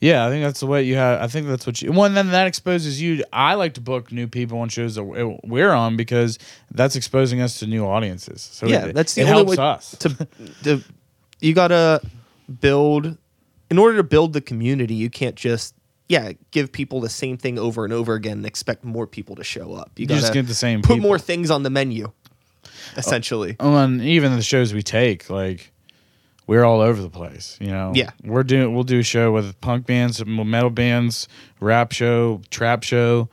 [0.00, 1.20] Yeah, I think that's the way you have.
[1.20, 1.92] I think that's what you.
[1.92, 3.22] Well, and then that exposes you.
[3.34, 6.38] I like to book new people on shows that we- we're on because
[6.70, 8.40] that's exposing us to new audiences.
[8.40, 9.96] So yeah, it, that's the it only helps way us.
[9.98, 10.28] to,
[10.64, 10.84] to
[11.40, 12.00] you gotta
[12.60, 13.16] build
[13.70, 15.74] in order to build the community, you can't just
[16.08, 19.44] yeah, give people the same thing over and over again and expect more people to
[19.44, 19.92] show up.
[19.96, 21.08] You, You just get the same Put people.
[21.08, 22.10] more things on the menu,
[22.96, 23.56] essentially.
[23.60, 25.72] Oh, and even the shows we take, like
[26.46, 27.56] we're all over the place.
[27.60, 28.10] You know, Yeah.
[28.24, 28.74] we're doing.
[28.74, 31.28] We'll do a show with punk bands, metal bands,
[31.60, 33.28] rap show, trap show,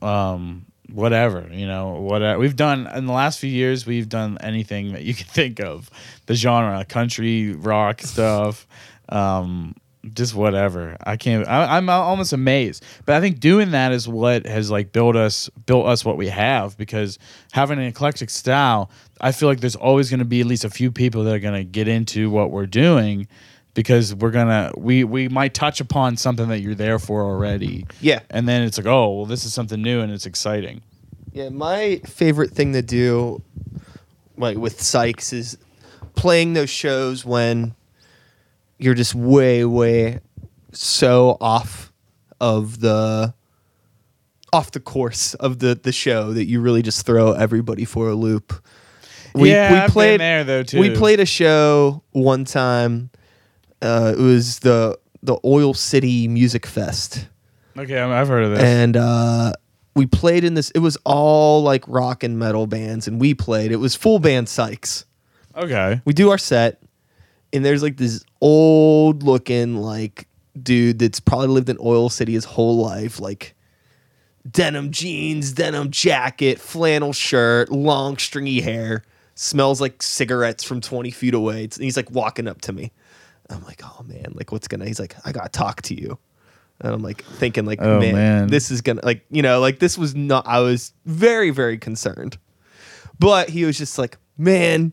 [0.00, 1.48] um, whatever.
[1.50, 3.86] You know, whatever we've done in the last few years.
[3.86, 5.90] We've done anything that you can think of,
[6.26, 8.66] the genre, country, rock stuff.
[9.08, 9.74] Um,
[10.14, 10.96] just whatever.
[11.04, 11.46] I can't.
[11.46, 15.48] I, I'm almost amazed, but I think doing that is what has like built us,
[15.66, 16.76] built us what we have.
[16.76, 17.18] Because
[17.52, 20.70] having an eclectic style, I feel like there's always going to be at least a
[20.70, 23.28] few people that are going to get into what we're doing,
[23.74, 27.86] because we're gonna we we might touch upon something that you're there for already.
[28.00, 28.20] Yeah.
[28.30, 30.82] and then it's like, oh, well, this is something new and it's exciting.
[31.32, 33.42] Yeah, my favorite thing to do,
[34.36, 35.56] like with Sykes, is
[36.14, 37.74] playing those shows when
[38.82, 40.20] you're just way, way
[40.72, 41.92] so off
[42.40, 43.34] of the
[44.52, 48.14] off the course of the the show that you really just throw everybody for a
[48.14, 48.52] loop.
[49.34, 50.78] Yeah, I've been there, though, too.
[50.78, 53.10] We played a show one time.
[53.80, 57.28] Uh, it was the the Oil City Music Fest
[57.76, 58.60] Okay, I've heard of this.
[58.62, 59.52] and uh,
[59.94, 60.70] we played in this.
[60.72, 63.72] It was all like rock and metal bands, and we played.
[63.72, 65.06] It was full band Sykes.
[65.56, 66.81] okay, We do our set,
[67.52, 70.26] and there's like this old looking like
[70.60, 73.54] dude that's probably lived in Oil City his whole life, like
[74.50, 79.02] denim jeans, denim jacket, flannel shirt, long stringy hair,
[79.34, 81.64] smells like cigarettes from 20 feet away.
[81.64, 82.92] It's- he's like walking up to me.
[83.50, 84.86] I'm like, oh man, like what's gonna?
[84.86, 86.18] He's like, I gotta talk to you.
[86.80, 88.46] And I'm like thinking, like, Oh, man, man.
[88.48, 90.46] this is gonna, like, you know, like this was not.
[90.48, 92.38] I was very, very concerned,
[93.18, 94.92] but he was just like, man,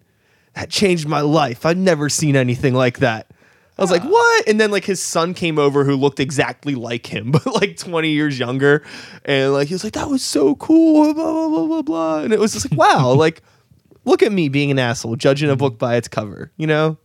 [0.56, 1.66] that changed my life.
[1.66, 3.28] I've never seen anything like that.
[3.78, 4.48] I was like, what?
[4.50, 8.10] And then like his son came over who looked exactly like him, but like 20
[8.10, 8.84] years younger.
[9.24, 12.20] And like he was like, that was so cool, blah, blah, blah, blah, blah.
[12.20, 13.42] And it was just like, wow, like
[14.04, 16.98] look at me being an asshole, judging a book by its cover, you know?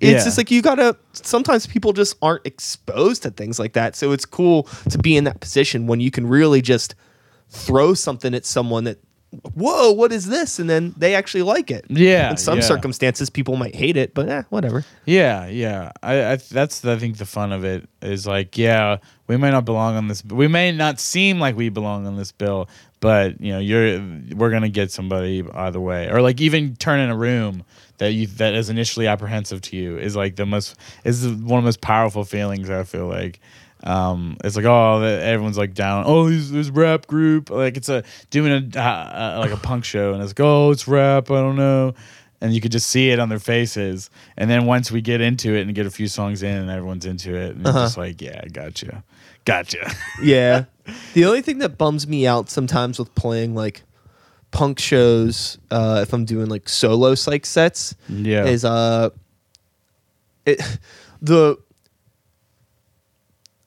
[0.00, 0.24] It's Yeah.
[0.24, 3.96] just like you gotta sometimes people just aren't exposed to things like that.
[3.96, 6.94] So it's cool to be in that position when you can really just
[7.50, 8.98] throw something at someone that
[9.54, 10.58] whoa, what is this?
[10.58, 11.84] And then they actually like it.
[11.88, 12.64] Yeah, In some yeah.
[12.64, 14.84] circumstances people might hate it, but eh, whatever.
[15.04, 15.92] Yeah, yeah.
[16.02, 19.64] I, I that's I think the fun of it is like, yeah, we may not
[19.64, 20.24] belong on this.
[20.24, 22.68] We may not seem like we belong on this bill,
[23.00, 24.00] but you know, you're
[24.36, 26.08] we're gonna get somebody either way.
[26.10, 27.64] Or like even turning a room
[27.98, 31.64] that you that is initially apprehensive to you is like the most is one of
[31.64, 32.70] the most powerful feelings.
[32.70, 33.40] I feel like.
[33.84, 36.04] Um, it's like oh, everyone's like down.
[36.06, 39.84] Oh, this, this rap group, like it's a doing a uh, uh, like a punk
[39.84, 41.30] show, and it's like oh, it's rap.
[41.30, 41.94] I don't know
[42.40, 44.10] and you could just see it on their faces.
[44.36, 47.06] And then once we get into it and get a few songs in, and everyone's
[47.06, 47.78] into it, and Uh-huh.
[47.84, 49.02] just like, yeah, gotcha,
[49.46, 49.90] gotcha.
[50.22, 50.64] Yeah.
[51.14, 53.82] the only thing that bums me out sometimes with playing like
[54.50, 58.44] punk shows, uh, if I'm doing like solo Sykes sets, Yeah.
[58.44, 59.08] is uh,
[60.44, 60.60] it
[61.22, 61.56] the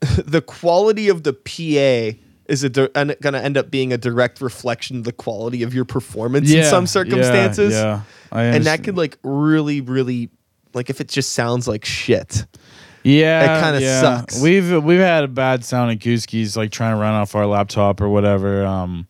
[0.25, 4.97] the quality of the PA is a di- gonna end up being a direct reflection
[4.97, 7.73] of the quality of your performance in some circumstances.
[7.73, 8.01] yeah.
[8.31, 10.29] I and that could like really, really
[10.73, 12.45] like if it just sounds like shit.
[13.03, 14.01] Yeah, It kinda yeah.
[14.01, 14.41] sucks.
[14.41, 18.01] We've we've had a bad sound at Gooski's, like trying to run off our laptop
[18.01, 19.07] or whatever, um,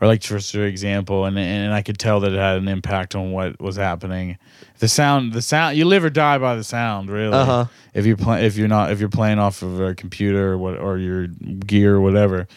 [0.00, 3.14] or like just for example, and and I could tell that it had an impact
[3.14, 4.38] on what was happening.
[4.78, 7.34] The sound, the sound, you live or die by the sound, really.
[7.34, 7.66] Uh-huh.
[7.92, 10.78] If you're playing, if you're not, if you're playing off of a computer or what,
[10.78, 12.48] or your gear or whatever.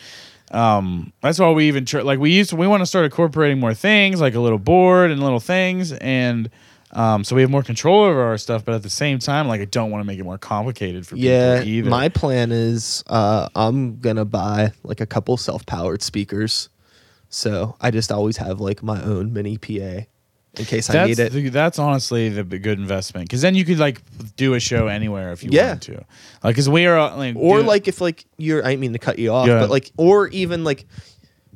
[0.51, 3.59] Um, that's why we even tr- like we used to, we want to start incorporating
[3.59, 6.47] more things like a little board and little things and
[6.91, 9.61] um, so we have more control over our stuff but at the same time like
[9.61, 11.89] I don't want to make it more complicated for Yeah, people either.
[11.89, 16.69] my plan is uh, I'm gonna buy like a couple self-powered speakers,
[17.33, 20.05] so I just always have like my own mini PA
[20.55, 21.51] in case I need it.
[21.51, 24.01] that's honestly the good investment because then you could like
[24.35, 25.69] do a show anywhere if you Yeah.
[25.69, 26.05] wanted to
[26.43, 29.17] like because we are uh, like or like if like you're, I mean to cut
[29.17, 29.59] you off, Yeah.
[29.59, 30.85] but like, or even like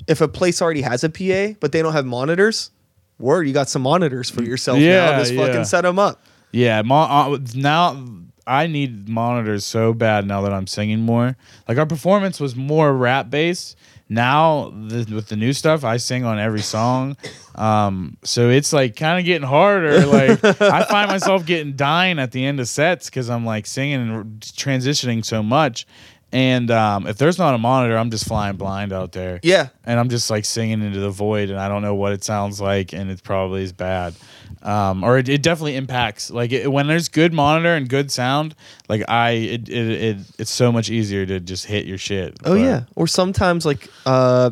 [0.07, 2.71] if a place already has a PA but they don't have monitors,
[3.19, 5.19] word, you got some monitors for yourself Yeah, now.
[5.19, 5.45] Just yeah.
[5.45, 6.19] fucking set them up.
[6.51, 6.95] Yeah, mo-
[7.35, 8.03] uh, now
[8.47, 11.35] I need monitors so bad now that I'm singing more.
[11.67, 13.75] Like our performance was more rap based.
[14.09, 17.17] Now the, with the new stuff, I sing on every song.
[17.55, 20.05] Um, so it's like kind of getting harder.
[20.05, 24.09] Like I find myself getting dying at the end of sets because I'm like singing
[24.09, 25.85] and transitioning so much.
[26.31, 29.39] And um, if there's not a monitor, I'm just flying blind out there.
[29.43, 29.69] Yeah.
[29.85, 32.59] And I'm just like singing into the void, and I don't know what it sounds
[32.59, 34.13] like, and it probably is bad.
[34.61, 36.29] Um, or it, it definitely impacts.
[36.29, 38.55] Like it, when there's good monitor and good sound,
[38.89, 42.37] like I, it, it, it, it's so much easier to just hit your shit.
[42.43, 42.83] Oh But- yeah.
[42.95, 44.51] Or sometimes like uh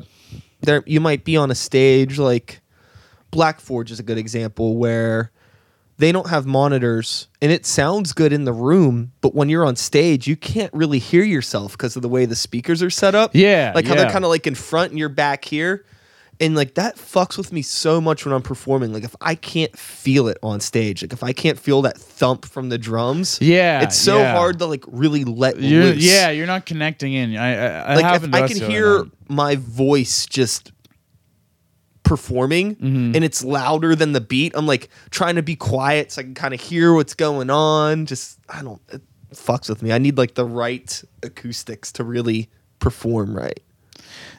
[0.61, 2.61] there you might be on a stage like
[3.31, 5.31] Black Forge is a good example where
[5.97, 9.75] they don't have monitors and it sounds good in the room, but when you're on
[9.75, 13.31] stage, you can't really hear yourself because of the way the speakers are set up.
[13.33, 15.85] Yeah, Like how they're kind of like in front and you're back here.
[16.41, 18.91] And like that fucks with me so much when I'm performing.
[18.91, 22.43] Like if I can't feel it on stage, like if I can't feel that thump
[22.43, 24.35] from the drums, Yeah, it's so yeah.
[24.35, 27.37] hard to like really let You're, loose yeah, you're not connecting in.
[27.37, 30.73] I, I, I like if I can hear my voice just
[32.05, 33.15] performing Mm-hmm.
[33.15, 36.33] and it's louder than the beat, I'm like trying to be quiet so I can
[36.35, 38.05] kind of hear what's going on.
[38.05, 39.01] Just I don't it
[39.33, 39.91] fucks with me.
[39.91, 43.59] I need like the right acoustics to really perform right.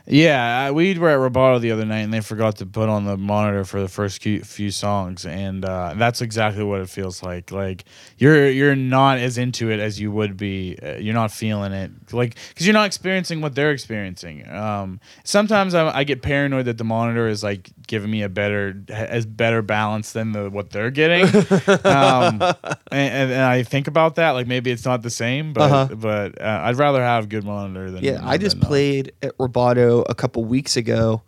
[0.08, 3.04] Yeah, I, we were at Roboto the other night, and they forgot to put on
[3.06, 7.24] the monitor for the first few, few songs, and uh, that's exactly what it feels
[7.24, 7.50] like.
[7.50, 7.84] Like
[8.16, 10.78] you're you're not as into it as you would be.
[10.80, 14.48] Uh, you're not feeling it, like because you're not experiencing what they're experiencing.
[14.48, 18.80] Um, sometimes I, I get paranoid that the monitor is like giving me a better
[18.88, 21.24] as better balance than the what they're getting,
[21.84, 22.54] um, and,
[22.92, 24.30] and, and I think about that.
[24.32, 25.94] Like maybe it's not the same, but Uh-huh.
[25.96, 28.68] but uh, I'd rather have good monitor than Yeah, I just than not.
[28.68, 31.22] played at Roboto a couple weeks ago,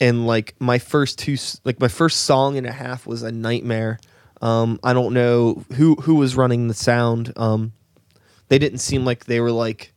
[0.00, 3.98] and like my first two, like my first song and a half was a nightmare.
[4.42, 7.32] Um, I don't know who who was running the sound.
[7.36, 7.72] Um,
[8.48, 9.92] they didn't seem like they were like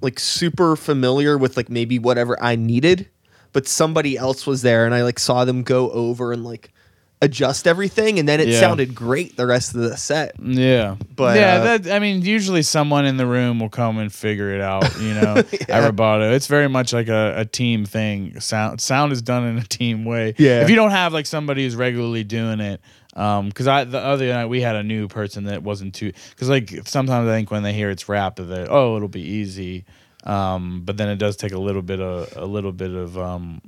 [0.00, 3.08] like super familiar with like maybe whatever I needed,
[3.52, 6.72] but somebody else was there, and I like saw them go over and like
[7.20, 8.60] adjust everything, and then it Yeah.
[8.60, 10.34] sounded great the rest of the set.
[10.42, 14.12] Yeah, But, yeah, uh, that I mean, usually someone in the room will come and
[14.12, 14.84] figure it out.
[15.00, 18.38] You know, at Roboto, it's very much like a, a team thing.
[18.40, 20.34] Sound sound is done in a team way.
[20.38, 20.62] Yeah.
[20.62, 22.80] if you don't have like somebody who's regularly doing it.
[23.16, 26.12] Um, cause I the other night we had a new person that wasn't too.
[26.36, 29.22] Cause like sometimes I think when they hear it's rap, that they oh it'll be
[29.22, 29.86] easy.
[30.22, 33.60] Um, but then it does take a little bit of a little bit of um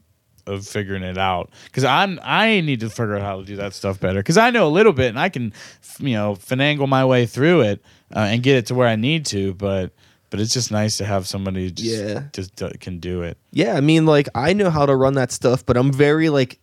[0.50, 3.72] of figuring it out because I'm I need to figure out how to do that
[3.74, 5.52] stuff better because I know a little bit and I can
[5.98, 7.82] you know finagle my way through it
[8.14, 9.92] uh, and get it to where I need to but
[10.30, 12.22] but it's just nice to have somebody who just Yeah.
[12.32, 15.32] just do- can do it Yeah, I mean, like I know how to run that
[15.32, 16.58] stuff, but I'm very like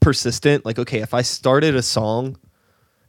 [0.00, 0.64] persistent.
[0.64, 2.36] Like, okay, if I started a song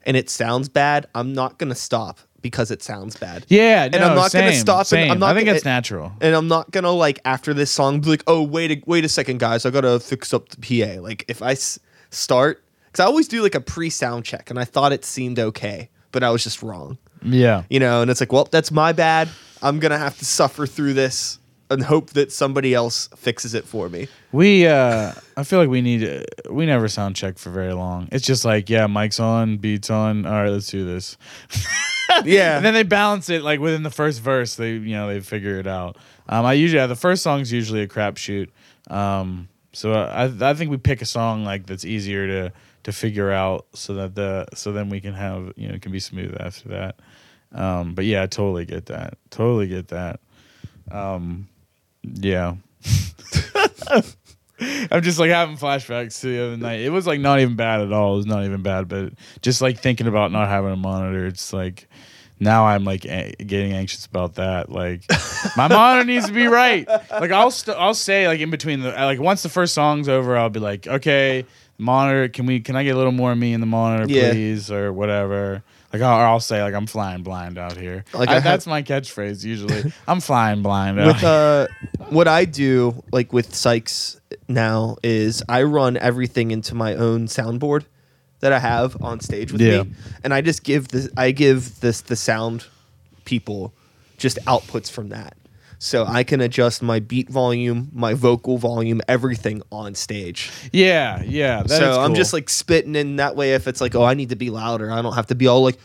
[0.06, 3.46] and it sounds bad, I'm not gonna stop because it sounds bad.
[3.48, 4.86] yeah and no, I'm not same, gonna stop.
[4.86, 5.04] same.
[5.04, 7.72] And I'm not I think gonna, it's natural And I'm not gonna like after this
[7.72, 10.58] song be like, oh wait, a, wait a second, guys, I gotta fix up the
[10.62, 11.02] PA.
[11.02, 11.80] Like if I s-
[12.12, 15.90] start, because I always do like a pre-sound check, and I thought it seemed okay,
[16.12, 17.00] but I was just wrong.
[17.24, 19.30] yeah You know, and it's like, well, that's my bad.
[19.64, 21.40] I'm gonna have to suffer through this
[21.74, 24.08] and hope that somebody else fixes it for me.
[24.32, 28.08] we uh I feel like we need uh, we never sound check for very long
[28.12, 31.18] it's just like yeah mic's on beats on all right let's do this
[32.26, 32.58] Yeah.
[32.58, 34.56] and then they balance it like within the first verse.
[34.56, 35.98] They you know they figure it out.
[36.30, 38.50] Um, I usually yeah, the first song's usually a crapshoot.
[38.92, 43.32] Um, so I I think we pick a song like that's easier to to figure
[43.32, 46.36] out so that the so then we can have you know it can be smooth
[46.40, 47.00] after that.
[47.52, 49.18] Um, but yeah, I totally get that.
[49.32, 50.20] Totally get that.
[50.92, 51.48] Um,
[52.04, 52.56] yeah.
[54.92, 56.82] I'm just like having flashbacks to the other night.
[56.82, 58.14] It was like not even bad at all.
[58.14, 61.52] It was not even bad, but just like thinking about not having a monitor, it's
[61.52, 61.88] like
[62.40, 64.70] now I'm like a- getting anxious about that.
[64.72, 65.04] Like
[65.58, 66.88] my monitor needs to be right.
[66.88, 70.38] Like I'll st- I'll say like in between the like once the first song's over,
[70.38, 71.46] I'll be like, okay,
[71.78, 74.32] monitor, can we can I get a little more of me in the monitor, Yeah.
[74.32, 75.64] please, or whatever.
[75.94, 78.04] Like I'll, or I'll say like I'm flying blind out here.
[78.14, 79.94] Like, I- I that's my catchphrase usually.
[80.08, 81.08] I'm flying blind out.
[81.08, 81.68] with uh
[82.10, 87.86] what I do like with Sykes now is I run everything into my own soundboard
[88.40, 89.84] that I have on stage with Yeah.
[89.84, 92.66] me and I just give this I give this the sound
[93.26, 93.72] people
[94.18, 95.38] just outputs from that.
[95.84, 100.50] So I can adjust my beat volume, my vocal volume, everything on stage.
[100.72, 101.66] yeah, yeah.
[101.66, 104.30] so is I'm just like spitting in that way if it's like, oh, I need
[104.30, 104.90] to be louder.
[104.90, 105.78] I don't have to be all like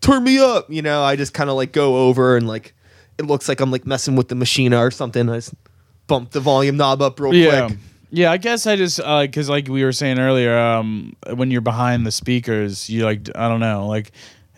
[0.00, 1.00] turn me up, you know.
[1.00, 2.74] I just kind of like go over and like
[3.18, 5.28] it looks like I'm like messing with the machine or something.
[5.28, 5.54] I just
[6.08, 7.68] bump the volume knob up real yeah.
[7.68, 7.78] quick.
[8.10, 12.04] Yeah, I guess I just because like we were saying earlier, um, when you're behind
[12.04, 14.10] the speakers, you like I don't know, like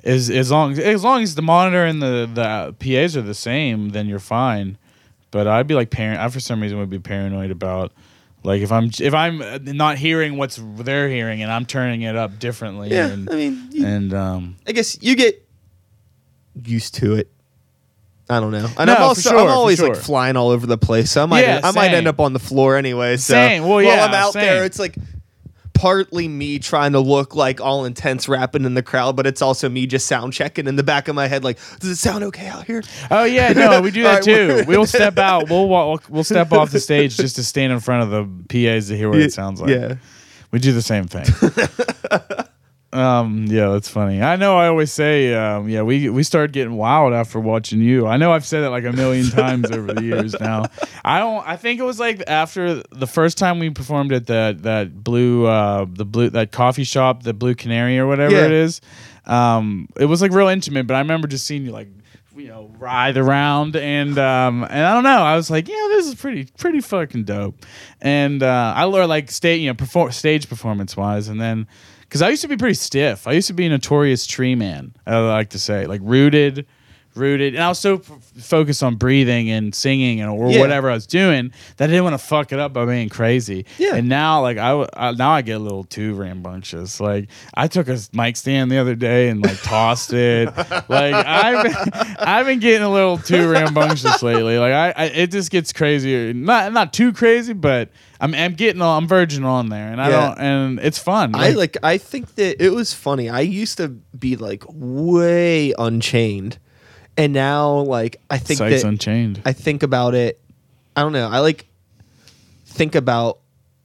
[0.05, 3.91] as as long as long as the monitor and the the PA's are the same,
[3.91, 4.79] then you're fine.
[5.31, 6.21] But I'd be like parent.
[6.21, 7.93] I for some reason would be paranoid about
[8.43, 12.17] like if I'm if I'm uh, not hearing what's they're hearing and I'm turning it
[12.17, 12.91] up differently.
[12.91, 15.45] Yeah, and, I mean, you, and um, I guess you get
[16.63, 17.31] used to it
[18.29, 18.69] I don't know.
[18.79, 21.11] And No, I'm also sure, I'm always like flying all over the place.
[21.13, 23.17] So I might Yeah, I might end up on the floor anyway.
[23.17, 23.63] So Same.
[23.63, 24.97] Well, while yeah, I'm out there, it's like
[25.85, 29.69] partly me trying to look like all intense rapping in the crowd, but it's also
[29.69, 32.47] me just sound checking in the back of my head, like, does it sound okay
[32.47, 32.83] out here?
[33.11, 34.65] Oh yeah, no, we do that too.
[34.67, 35.51] We'll step out.
[35.51, 38.89] We'll walk, we'll step off the stage just to stand in front of the PAs
[38.89, 39.69] to hear what it sounds like.
[39.69, 39.97] Yeah.
[40.53, 41.27] We do the same thing.
[42.95, 44.23] um, yeah, that's funny.
[44.23, 44.57] I know.
[44.57, 48.07] I always say, um, yeah, we we started getting wild after watching you.
[48.07, 50.67] I know I've said it like a million times over the years now.
[51.05, 51.47] I don't.
[51.47, 55.47] I think it was like after the first time we performed at that that blue
[55.47, 58.47] uh the blue that coffee shop, the Blue Canary or whatever Yeah.
[58.47, 58.81] it is.
[59.27, 61.89] Um, it was like real intimate, but I remember just seeing you like
[62.37, 66.07] you know writhe around and um and I don't know I was like yeah this
[66.09, 67.65] is pretty pretty fucking dope
[68.01, 71.69] and uh, I learned like stage you know perform stage performance wise and then
[72.15, 73.27] because I used to be pretty stiff.
[73.27, 76.65] I used to be a notorious tree man I like to say like rooted
[77.17, 78.05] rooted and I was so f-
[78.43, 80.61] focused on breathing and singing and or Yeah.
[80.61, 83.67] whatever I was doing that I didn't want to fuck it up by being crazy
[83.79, 83.95] Yeah.
[83.95, 87.99] and now like I, now I get a little too rambunctious like I took a
[88.13, 90.47] mic stand the other day and like tossed it
[90.89, 95.31] like I've been, I've been getting a little too rambunctious lately like I, I it
[95.31, 97.91] just gets crazier not not too crazy but
[98.21, 100.21] I'm I'm getting on I'm verging on there and I Yeah.
[100.29, 103.29] don't and it's fun I like I think that it was funny.
[103.29, 106.59] I used to be like way unchained.
[107.17, 110.41] And now like I think Sights that Unchained I think about it.
[110.97, 111.29] I don't know.
[111.29, 111.67] I like
[112.67, 113.39] think about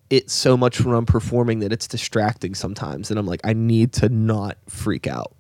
[0.10, 3.94] it so much when I'm performing that it's distracting sometimes, and I'm like, I need
[3.94, 5.34] to not freak out.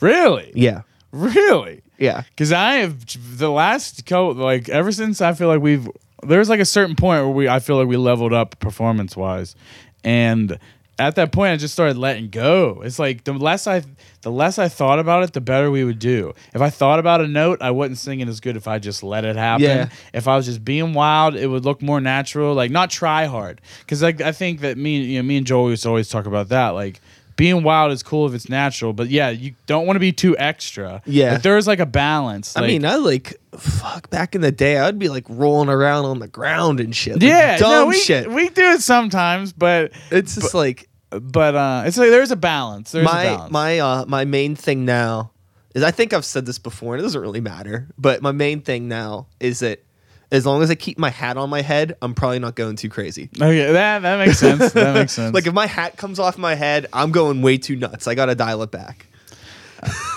[0.00, 3.04] really Yeah, really yeah, Because I have
[3.38, 5.88] the last co like ever since I feel like we've
[6.22, 9.54] there's like a certain point where we I feel like we leveled up performance wise,
[10.02, 10.58] and
[10.98, 12.82] at that point I just started letting go.
[12.84, 13.82] It's like the less I
[14.22, 16.32] the less I thought about it, the better we would do.
[16.54, 19.02] If I thought about a note, I wouldn't sing it as good if I just
[19.02, 19.64] let it happen.
[19.64, 19.88] Yeah.
[20.12, 22.54] If I was just being wild, it would look more natural.
[22.54, 23.60] Like not try hard.
[23.80, 26.26] Because like I think that me you know me and Joel used to always talk
[26.26, 27.00] about that like.
[27.36, 30.36] Being wild is cool if it's natural, but yeah, you don't want to be too
[30.38, 31.02] extra.
[31.04, 31.32] Yeah.
[31.32, 32.56] Like, there's like a balance.
[32.56, 34.78] I mean, I like fuck back in the day.
[34.78, 37.14] I'd be like rolling around on the ground and shit.
[37.14, 38.30] like, yeah, dumb no, we, shit.
[38.30, 40.88] We do it sometimes, but it's just like
[41.20, 42.92] but uh, it's like there's a balance.
[42.92, 43.52] There's a my balance.
[43.52, 45.32] my uh my main thing now
[45.74, 48.60] is I think I've said this before and it doesn't really matter, but my main
[48.60, 49.83] thing now is that
[50.34, 52.88] as long as I keep my hat on my head, I'm probably not going too
[52.88, 53.28] crazy.
[53.36, 54.72] okay, that that makes sense.
[54.72, 55.34] That makes sense.
[55.34, 58.06] Like if my hat comes off my head, I'm going way too nuts.
[58.08, 59.06] I gotta dial it back.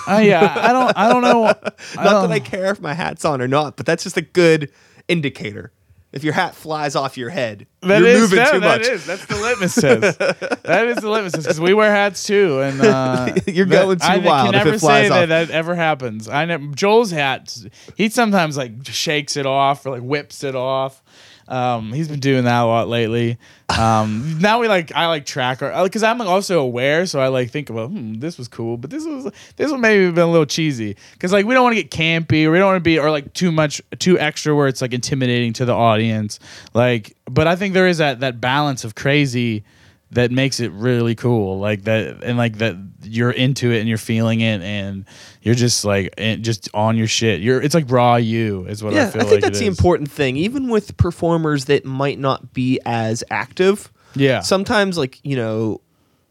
[0.07, 1.43] Uh, yeah, I don't I don't know.
[1.45, 4.17] I Not don't- that I care if my hat's on or not, but that's just
[4.17, 4.71] a good
[5.07, 5.71] indicator.
[6.13, 8.87] If your hat flies off your head, That you're is- moving that- too that much.
[8.87, 10.17] is- that's the litmus test.
[10.63, 13.99] that is the litmus test because we wear hats too, and uh, You're that- going
[13.99, 15.29] too I wild if can never it flies say that off.
[15.49, 16.29] that ever happens.
[16.29, 17.55] I never, Joel's hat,
[17.95, 21.03] he sometimes like shakes it off or like whips it off.
[21.47, 23.37] Um, he's been doing that a lot lately.
[23.77, 27.69] Um, now we like I like track because I'm also aware, so I like think
[27.69, 30.95] about hmm, this was cool, but this was this one maybe been a little cheesy
[31.13, 33.11] because like we don't want to get campy or we don't want to be or
[33.11, 36.39] like too much too extra where it's like intimidating to the audience.
[36.73, 39.63] Like, but I think there is that that balance of crazy
[40.11, 43.97] that makes it really cool like that and like that you're into it and you're
[43.97, 45.03] feeling it and
[45.41, 48.93] you're just like and just on your shit you're it's like raw you is what
[48.93, 49.77] yeah, i feel I think like that's the is.
[49.77, 50.37] important thing.
[50.37, 55.81] Even with performers that might not be as active, yeah sometimes like you know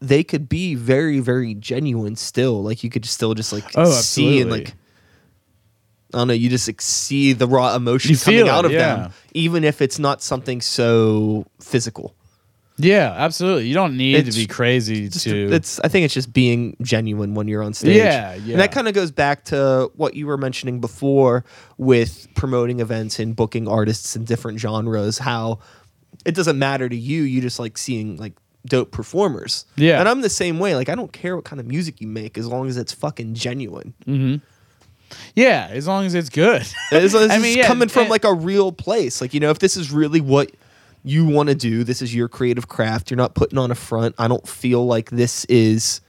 [0.01, 4.41] they could be very very genuine still like you could still just like Oh, see
[4.41, 4.65] and absolutely.
[4.65, 4.75] like
[6.15, 8.73] I don't know, you just like see the raw emotion You coming feel out of
[8.73, 8.97] yeah.
[8.97, 12.15] them, even if it's not something so physical.
[12.79, 16.13] Yeah absolutely you don't need It's to be crazy Just to it's I think it's
[16.15, 17.97] just being genuine when you're on stage.
[17.97, 18.53] Yeah, yeah.
[18.53, 21.45] And that kind of goes back to what you were mentioning before
[21.79, 25.61] with promoting events and booking artists in different genres, how
[26.25, 28.35] it doesn't matter to you, you just like seeing like
[28.67, 29.65] dope performers.
[29.77, 30.01] Yeah.
[30.01, 30.75] And I'm the same way.
[30.75, 33.35] Like I don't care what kind of music you make as long as it's fucking
[33.35, 33.95] genuine.
[34.07, 34.37] Mm-hmm.
[35.35, 38.03] yeah as long as it's good As long as I it's mean, yeah, coming from
[38.03, 39.21] and- like a real place.
[39.21, 40.51] Like, you know, if this is really what
[41.07, 44.15] you want to do, this is your creative craft, you're not putting on a front.
[44.19, 46.01] I don't feel like this is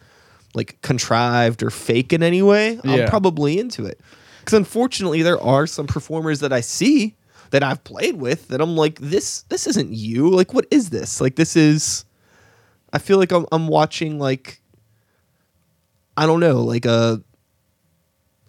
[0.55, 2.79] like contrived or fake in any way.
[2.83, 2.91] Yeah.
[2.91, 4.01] I'm probably into it.
[4.39, 7.15] Because unfortunately, there are some performers that I see
[7.51, 10.29] that I've played with that I'm like, this this isn't you.
[10.29, 11.21] Like, what is this?
[11.21, 12.03] Like, this is.
[12.91, 14.61] I feel like I'm I'm watching like.
[16.19, 17.21] I don't know, like a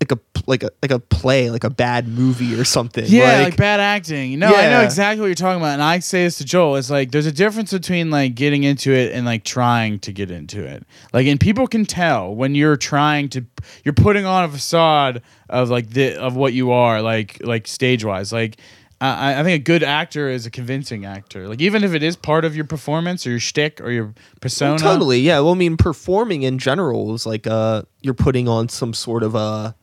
[0.00, 3.04] like a like a like a play, like a bad movie or something.
[3.06, 4.38] Yeah, like, bad acting.
[4.38, 6.76] No, I know exactly what you're talking about, and I say this to Joel.
[6.76, 10.30] It's like there's a difference between like getting into it and like trying to get
[10.30, 10.84] into it.
[11.12, 13.44] Like, and people can tell when you're trying to,
[13.84, 18.04] you're putting on a facade of like the of what you are, like like stage
[18.04, 18.32] wise.
[18.32, 18.58] Like,
[19.00, 21.48] I, I think a good actor is a convincing actor.
[21.48, 24.78] Like, even if it is part of your performance or your shtick or your persona.
[24.78, 25.40] Totally, yeah.
[25.40, 29.34] Well, I mean, performing in general is like uh, you're putting on some sort of
[29.34, 29.74] a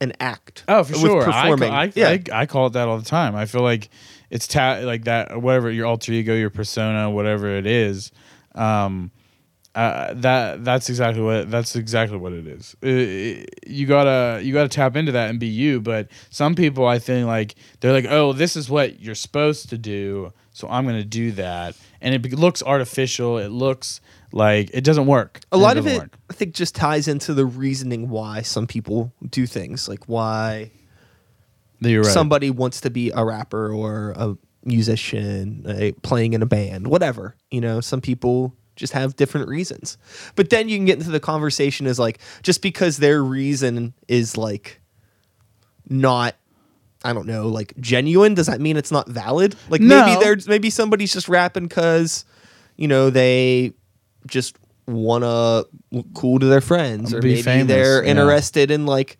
[0.00, 0.64] an act.
[0.68, 1.22] Oh, for sure.
[1.22, 2.08] I, Performing, ca- I, yeah.
[2.08, 3.36] I, I call it that all the time.
[3.36, 3.88] I feel like
[4.30, 8.10] it's ta- like that, whatever your alter ego, your persona, whatever it is.
[8.54, 9.10] Um,
[9.72, 12.74] uh, that that's exactly what that's exactly what it is.
[12.82, 15.80] Uh, you gotta you gotta tap into that and be you.
[15.80, 19.78] But some people, I think, like they're like, oh, this is what you're supposed to
[19.78, 23.38] do, so I'm gonna do that, and it be- looks artificial.
[23.38, 24.00] It looks
[24.32, 25.40] like it doesn't work.
[25.52, 26.18] a lot of it, work.
[26.30, 30.70] I think, just ties into the reasoning why some people do things, like why
[31.82, 32.04] right.
[32.04, 37.36] somebody wants to be a rapper or a musician, playing in a band, whatever.
[37.50, 39.98] You know, some people just have different reasons.
[40.36, 44.36] But then you can get into the conversation as like just because their reason is
[44.36, 44.80] like
[45.88, 46.36] not
[47.02, 49.56] I don't know, like genuine, does that mean it's not valid?
[49.70, 52.24] Like maybe there's maybe somebody's just rapping cuz
[52.76, 53.74] you know, they
[54.26, 54.56] just
[54.86, 58.10] want to look cool to their friends or Be maybe famous, they're yeah.
[58.10, 59.18] interested in like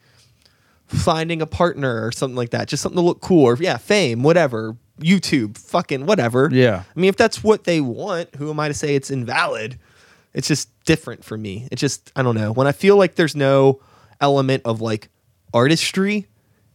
[0.86, 2.68] finding a partner or something like that.
[2.68, 4.76] Just something to look cool or yeah, fame, whatever.
[5.00, 6.50] YouTube, fucking whatever.
[6.52, 6.82] Yeah.
[6.94, 9.78] I mean, if that's what they want, who am I to say it's invalid?
[10.34, 11.68] It's just different for me.
[11.72, 12.52] It's just I don't know.
[12.52, 13.80] When I feel like there's no
[14.20, 15.08] element of like
[15.54, 16.26] artistry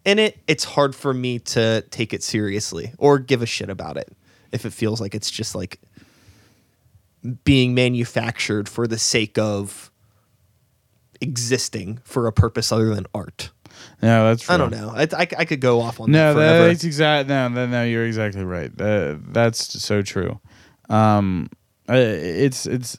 [0.05, 3.97] in it, it's hard for me to take it seriously or give a shit about
[3.97, 4.11] it.
[4.51, 5.79] If it feels like it's just like
[7.43, 9.91] being manufactured for the sake of
[11.21, 13.51] existing for a purpose other than art.
[14.01, 14.49] No, that's.
[14.49, 14.91] I don't know.
[14.95, 16.67] I, I, I could go off on No, that forever.
[16.67, 17.27] that's exact.
[17.27, 18.75] No, no, no, you're exactly right.
[18.77, 20.39] That that's so true.
[20.89, 21.49] Um,
[21.89, 22.97] it's it's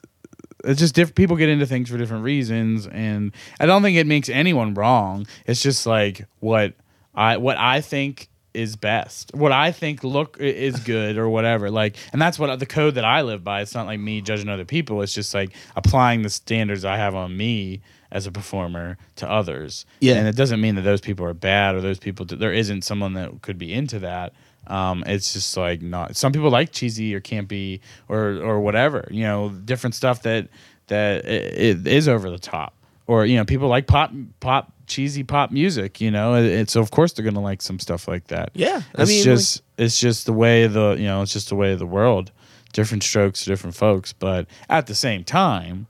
[0.63, 1.15] it's just different.
[1.15, 5.25] People get into things for different reasons, and I don't think it makes anyone wrong.
[5.45, 6.73] It's just like what
[7.15, 11.69] I what I think is best, what I think look is good or whatever.
[11.69, 13.61] Like, and that's what the code that I live by.
[13.61, 15.01] It's not like me judging other people.
[15.01, 17.81] It's just like applying the standards I have on me
[18.11, 19.85] as a performer to others.
[19.99, 20.15] Yeah.
[20.15, 23.13] and it doesn't mean that those people are bad or those people there isn't someone
[23.13, 24.33] that could be into that.
[24.67, 26.15] Um, it's just like not.
[26.15, 27.79] Some people like cheesy or campy
[28.09, 29.07] or or whatever.
[29.11, 30.47] You know, different stuff that
[30.87, 32.73] that i- it is over the top.
[33.07, 36.01] Or you know, people like pop pop cheesy pop music.
[36.01, 38.51] You know, it's of course they're gonna like some stuff like that.
[38.53, 41.55] Yeah, I it's mean, just it's just the way the you know it's just the
[41.55, 42.31] way of the world.
[42.73, 45.87] Different strokes, for different folks, but at the same time,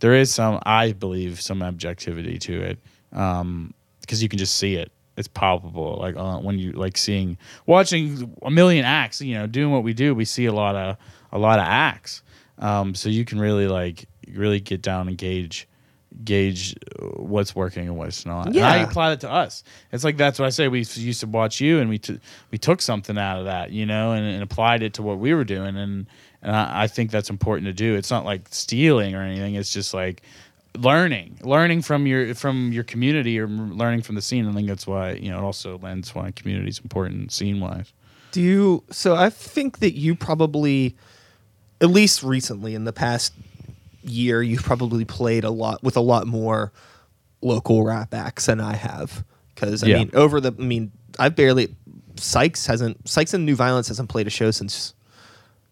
[0.00, 2.78] there is some I believe some objectivity to it
[3.10, 4.92] because you can just see it.
[5.16, 5.98] It's palpable.
[6.00, 7.36] Like uh, when you like seeing
[7.66, 9.20] watching a million acts.
[9.20, 10.96] You know, doing what we do, we see a lot of
[11.32, 12.22] a lot of acts.
[12.58, 15.66] Um, so you can really like really get down and gauge
[16.24, 16.74] gauge
[17.16, 18.46] what's working and what's not.
[18.48, 18.84] And I Yeah.
[18.88, 19.62] apply that to us.
[19.92, 20.68] It's like that's what I say.
[20.68, 22.18] We used to watch you, and we t-
[22.50, 25.34] we took something out of that, you know, and, and applied it to what we
[25.34, 26.06] were doing, and
[26.42, 27.94] and I, I think that's important to do.
[27.94, 29.54] It's not like stealing or anything.
[29.54, 30.22] It's just like
[30.76, 34.48] learning, learning from your from your community or learning from the scene.
[34.48, 37.92] I think that's why you know it also lends why community is important scene wise.
[38.32, 38.84] Do you?
[38.90, 40.96] So I think that you probably,
[41.80, 43.32] at least recently in the past
[44.02, 46.72] year, you've probably played a lot with a lot more
[47.42, 49.24] local rap acts than I have.
[49.54, 49.98] Because I Yeah.
[49.98, 51.74] mean, over the, I mean, I've barely.
[52.16, 53.08] Sykes hasn't.
[53.08, 54.94] Sykes and New Violence hasn't played a show since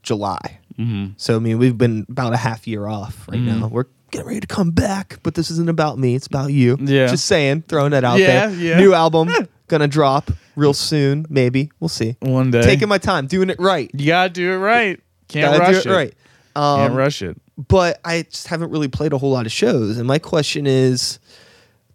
[0.02, 0.58] July.
[0.78, 1.12] Mm-hmm.
[1.16, 3.60] So I mean, we've been about a half year off right Mm-hmm.
[3.60, 3.66] now.
[3.68, 6.14] We're getting ready to come back, but this isn't about me.
[6.14, 6.78] It's about you.
[6.80, 7.08] Yeah.
[7.08, 8.58] Just saying, throwing that out Yeah, there.
[8.58, 8.78] yeah.
[8.78, 9.28] New album
[9.68, 11.26] gonna drop real soon.
[11.28, 12.16] Maybe we'll see.
[12.20, 13.90] One day, Taking my time, doing it right.
[13.92, 15.00] you gotta do it right.
[15.28, 16.14] Can't Gotta rush do it right.
[16.54, 17.36] Can't Um, rush it.
[17.66, 19.98] But I just haven't really played a whole lot of shows.
[19.98, 21.18] And my question is,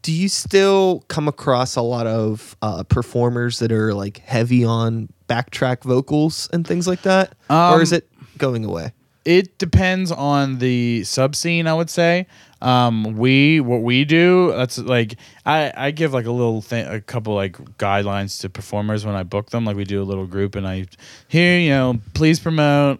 [0.01, 5.07] do you still come across a lot of uh, performers that are like heavy on
[5.30, 8.91] backtrack vocals and things like that, or Um, is it going away?
[9.26, 12.28] it depends on the sub scene i would say
[12.61, 16.99] um we what we do that's like i i give like a little thing a
[16.99, 20.55] couple like guidelines to performers when i book them like we do a little group
[20.55, 20.86] and i
[21.30, 22.99] here you know please promote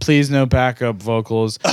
[0.00, 1.58] please no backup vocals.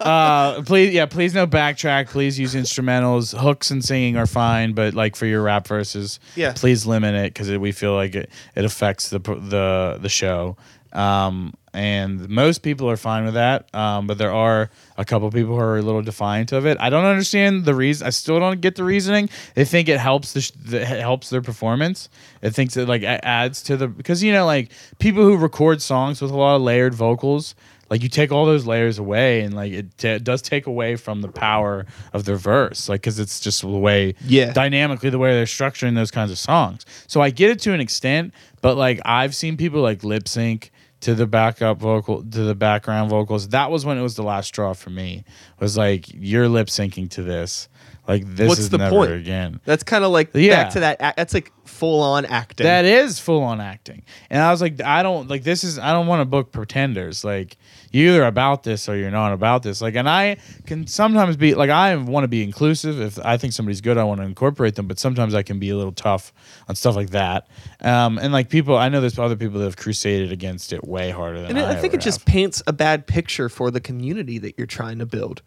[0.00, 2.08] Uh please yeah please no backtrack.
[2.08, 3.36] Please use instrumentals.
[3.38, 6.52] Hooks and singing are fine but like for your rap verses Yeah.
[6.54, 10.56] please limit it because we feel like it, it affects the the the show
[10.92, 13.72] Um, and most people are fine with that.
[13.74, 16.76] Um, but there are a couple people who are a little defiant of it.
[16.80, 18.06] I don't understand the reason.
[18.06, 19.28] I still don't get the reasoning.
[19.54, 22.08] They think it helps the, sh- the helps their performance.
[22.42, 26.20] It thinks it like adds to the because you know like people who record songs
[26.22, 27.54] with a lot of layered vocals.
[27.90, 30.96] Like you take all those layers away, and like it, t- it does take away
[30.96, 34.52] from the power of their verse, like because it's just the way, Yeah.
[34.52, 36.84] dynamically the way they're structuring those kinds of songs.
[37.06, 40.70] So I get it to an extent, but like I've seen people like lip sync
[41.00, 43.48] to the backup vocal to the background vocals.
[43.48, 45.24] That was when it was the last straw for me.
[45.60, 47.68] Was like you're lip syncing to this.
[48.08, 49.12] Like this What's is the never point?
[49.12, 49.60] again.
[49.66, 50.64] That's kind of like Yeah.
[50.64, 51.00] back to that.
[51.00, 52.64] act- That's like full on acting.
[52.64, 54.02] That is full on acting.
[54.30, 57.22] And I was like, I don't like this is I don't want to book pretenders.
[57.22, 57.56] Like
[57.90, 59.80] you're either about this or you're not about this.
[59.80, 60.36] Like and I
[60.66, 63.00] can sometimes be like I want to be inclusive.
[63.00, 65.70] If I think somebody's good, I want to incorporate them, but sometimes I can be
[65.70, 66.32] a little tough
[66.68, 67.48] on stuff like that.
[67.80, 71.10] Um and like people I know there's other people that have crusaded against it way
[71.10, 72.26] harder than and I, I, think it just have.
[72.26, 75.42] paints a bad picture for the community that you're trying to build.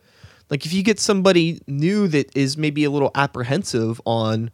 [0.49, 4.51] Like if you get somebody new that is maybe a little apprehensive on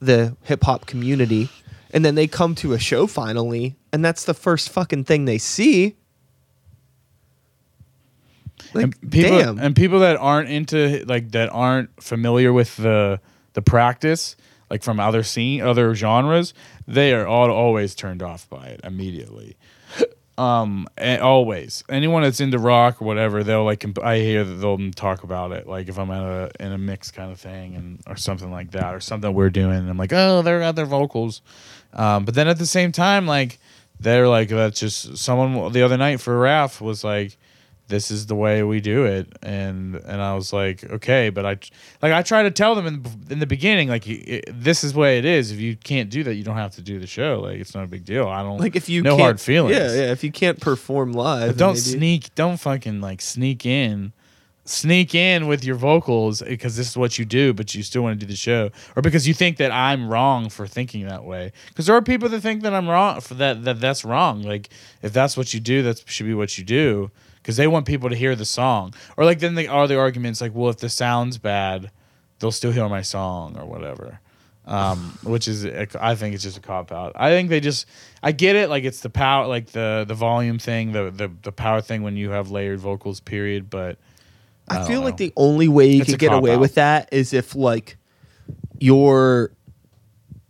[0.00, 1.48] the hip hop community,
[1.92, 5.38] and then they come to a show finally, and that's the first fucking thing they
[5.38, 5.96] see.
[8.74, 9.58] Like, and people damn.
[9.58, 13.20] and people that aren't into like that aren't familiar with the
[13.54, 14.36] the practice
[14.70, 16.52] like from other scene other genres
[16.86, 19.56] they are all always turned off by it immediately.
[20.38, 21.82] Um and always.
[21.88, 25.50] Anyone that's into rock or whatever they'll like comp- i hear that they'll talk about
[25.52, 28.50] it like if i'm at a in a mix kind of thing and or something
[28.50, 31.40] like that or something we're doing and i'm like oh they're got their vocals.
[31.94, 33.58] Um but then at the same time like
[33.98, 37.38] they're like that's just someone the other night for Raf was like
[37.88, 39.36] this is the way we do it.
[39.42, 41.58] And and I was like okay but I
[42.02, 44.98] like I try to tell them in, in the beginning like it, this is the
[44.98, 45.50] way it is.
[45.50, 47.40] If you can't do that you don't have to do the show.
[47.40, 48.28] Like it's not a big deal.
[48.28, 49.76] I don't like if you no can't, hard feelings.
[49.76, 50.12] Yeah, yeah.
[50.12, 54.12] If you can't perform live, but don't maybe- sneak don't fucking like sneak in
[54.68, 58.02] sneak in with your vocals eh, because this is what you do but you still
[58.02, 58.70] want to do the show.
[58.94, 61.52] Or because you think that I'm wrong for thinking that way.
[61.68, 64.42] Because there are people that think that I'm wrong for that that that's wrong.
[64.42, 64.68] Like
[65.02, 67.10] if that's what you do that should be what you do
[67.46, 70.40] because they want people to hear the song or like then they are the arguments
[70.40, 71.92] like well if the sound's bad
[72.40, 74.18] they'll still hear my song or whatever
[74.66, 77.12] um, which is I think it's just a cop out.
[77.14, 77.86] I think they just
[78.20, 81.52] I get it like it's the power like the the volume thing the the the
[81.52, 83.96] power thing when you have layered vocals period but
[84.68, 85.26] I, don't feel like know.
[85.26, 86.60] the only way you It's could get away cop-out.
[86.60, 87.96] with that is if like
[88.80, 89.52] your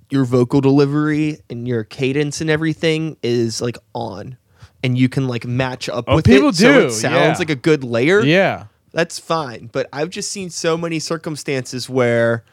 [0.09, 4.39] your vocal delivery and your cadence and everything is like on
[4.83, 7.35] and you can like match up Oh, with people it so it sounds yeah.
[7.39, 8.21] like a good layer.
[8.23, 12.45] yeah That's fine, but I've just seen so many circumstances where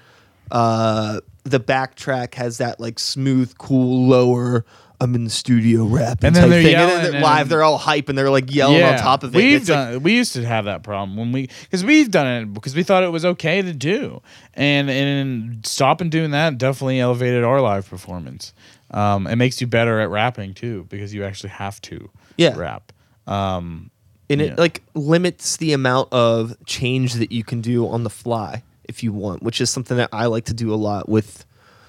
[0.51, 4.65] uh the backtrack has that like smooth, cool lower
[5.01, 6.75] I'm in the studio rapping And then they're thing.
[6.75, 9.23] and yelling then they're and- live, they're all hype and they're like yelling on top
[9.23, 9.37] of it.
[9.37, 10.03] We've It's like- done.
[10.03, 13.03] we used to have that problem when we because we've done it because we thought
[13.03, 14.21] it was okay to do,
[14.53, 18.53] and and stopping doing that definitely elevated our live performance.
[18.93, 22.55] Um, it makes you better at rapping too because you actually have to Yeah.
[22.55, 22.91] rap.
[23.27, 23.89] Um,
[24.29, 24.47] and Yeah.
[24.47, 29.03] it like limits the amount of change that you can do on the fly if
[29.03, 31.45] you want, which is something that I like to do a lot with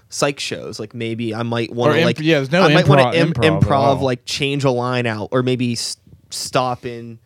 [0.08, 0.78] Sykes shows.
[0.78, 3.12] Like maybe I might want to imp- like yeah, there's no I might want improv-
[3.12, 5.96] to Im- improv improv like change a line out or maybe s-
[6.30, 7.18] stop and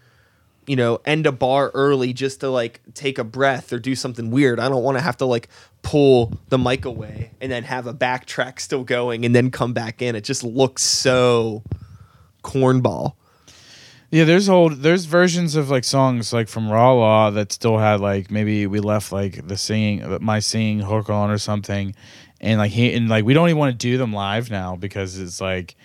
[0.67, 4.31] you know end a bar early just to like take a breath or do something
[4.31, 4.59] weird.
[4.59, 5.49] I don't want to have to like
[5.83, 10.03] pull the mic away and then have a backtrack still going and then come back
[10.03, 10.15] in.
[10.15, 11.63] It just looks so
[12.43, 13.15] cornball.
[14.11, 18.01] Yeah, there's old there's versions of like songs like from Raw Law that still had
[18.01, 21.95] like maybe we left like the singing my singing hook on or something,
[22.41, 25.19] and like he and like we don't even want to do them live now because
[25.19, 25.77] it's like,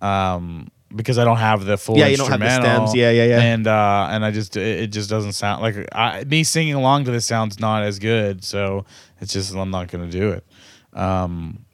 [0.00, 2.94] um, because I don't have the full Yeah, you don't have the stems.
[2.94, 3.40] Yeah, yeah, yeah.
[3.40, 7.04] and uh and I just it, it just doesn't sound like I, me singing along
[7.04, 8.84] to this sounds not as good, so
[9.20, 10.44] it's just I'm not gonna do it.
[10.92, 11.64] Um,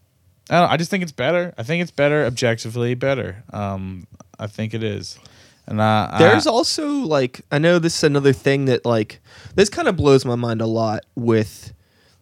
[0.49, 1.55] I, don't, I just think it's better.
[1.59, 3.45] I think it's better objectively better.
[3.53, 4.07] Um,
[4.39, 5.19] I think it is.
[5.67, 9.21] And I, There's I, also like I know this is another thing that like
[9.55, 11.73] this kind of blows my mind a lot with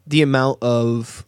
[0.06, 1.24] the amount of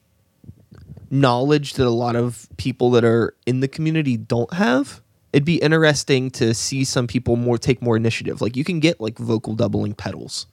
[1.10, 5.00] knowledge that a lot of people that are in the community don't have.
[5.32, 8.40] It'd be interesting to see some people more take more initiative.
[8.40, 10.46] Like you can get like vocal doubling pedals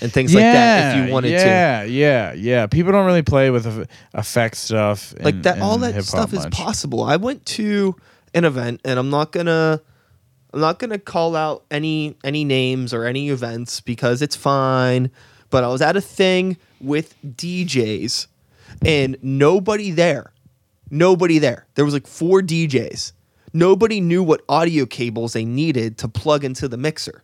[0.00, 1.34] and things like that if you wanted to.
[1.34, 5.12] yeah, Yeah, yeah, People don't really play with eff- effect stuff.
[5.20, 7.94] like in- that all that stuff is possible i went to
[8.32, 9.82] an event and i'm not gonna
[10.54, 15.10] i'm not gonna call out any any names or any events because it's fine
[15.50, 18.28] but i was at a thing with djs
[18.86, 20.32] and nobody there
[20.90, 23.12] nobody there there was like four djs
[23.52, 27.22] nobody knew what audio cables they needed to plug into the mixer.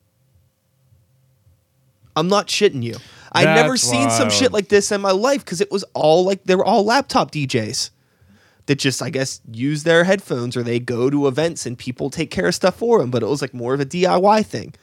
[2.16, 2.96] I'm not shitting you.
[3.30, 6.44] I've never seen some shit like this in my life because it was all like
[6.44, 7.90] they were all laptop DJs
[8.66, 12.30] that just I guess use their headphones or they go to events and people take
[12.30, 13.10] care of stuff for them.
[13.10, 14.74] But it was like more of a DIY thing,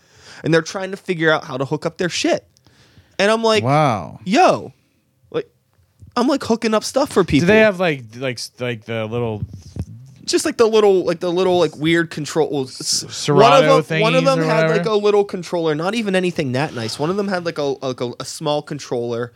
[0.43, 2.47] and they're trying to figure out how to hook up their shit.
[3.17, 4.19] And I'm like, wow.
[4.25, 4.73] yo,
[5.31, 5.49] like
[6.15, 7.47] I'm like hooking up stuff for people.
[7.47, 9.43] Do they have like like like the little
[10.25, 12.75] just like the little like the little like weird controls.
[12.75, 16.51] Serato one of them, one of them had like a little controller, not even anything
[16.53, 16.99] that nice.
[16.99, 19.33] One of them had like a like a, a small controller,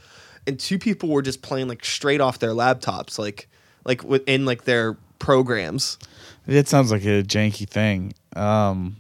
[0.47, 3.47] and two people were just playing like straight off their laptops, like
[3.85, 5.97] like within like their programs.
[6.47, 8.13] It sounds like a janky thing.
[8.35, 8.97] Um,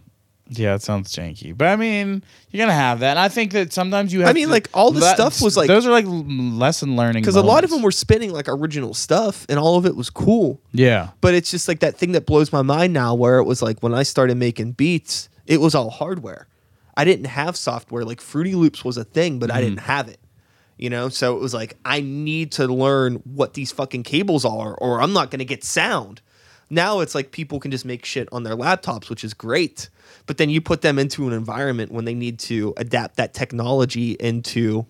[0.49, 1.55] yeah, it sounds janky.
[1.55, 3.11] But I mean, you're gonna have that.
[3.11, 4.29] And I think that sometimes you have.
[4.29, 6.95] I mean, to- like, all the that- stuff was, like- those are like l- lesson
[6.95, 7.21] learning.
[7.21, 7.73] Because a lot of moments.
[7.73, 10.59] them were spinning like original stuff, and all of it was cool.
[10.71, 11.09] Yeah.
[11.21, 13.81] But it's just like that thing that blows my mind now, where it was like
[13.81, 16.47] when I started making beats, it was all hardware.
[16.97, 18.03] I didn't have software.
[18.03, 19.63] Like Fruity Loops was a thing, but I mm-hmm.
[19.69, 20.19] didn't have it.
[20.77, 24.73] You know, so it was like I need to learn what these fucking cables are,
[24.75, 26.21] or I'm not gonna get sound.
[26.69, 29.89] Now it's like people can just make shit on their laptops, which is great.
[30.25, 34.11] But then you put them into an environment when they need to adapt that technology
[34.19, 34.85] into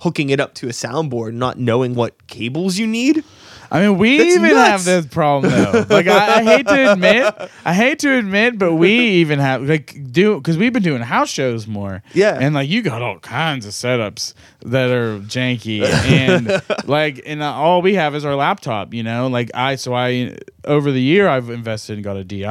[0.00, 3.24] hooking it up to a soundboard, not knowing what cables you need.
[3.70, 4.68] I mean, we That's even nuts.
[4.68, 5.84] have this problem though.
[5.88, 7.34] Like, I, I hate to admit,
[7.64, 8.90] I hate to admit, but we
[9.20, 12.02] even have like do because we've been doing house shows more.
[12.12, 12.38] Yeah.
[12.40, 17.52] and like you got all kinds of setups that are janky, and like, and uh,
[17.52, 18.94] all we have is our laptop.
[18.94, 22.46] You know, like I so I over the year I've invested and got a DI.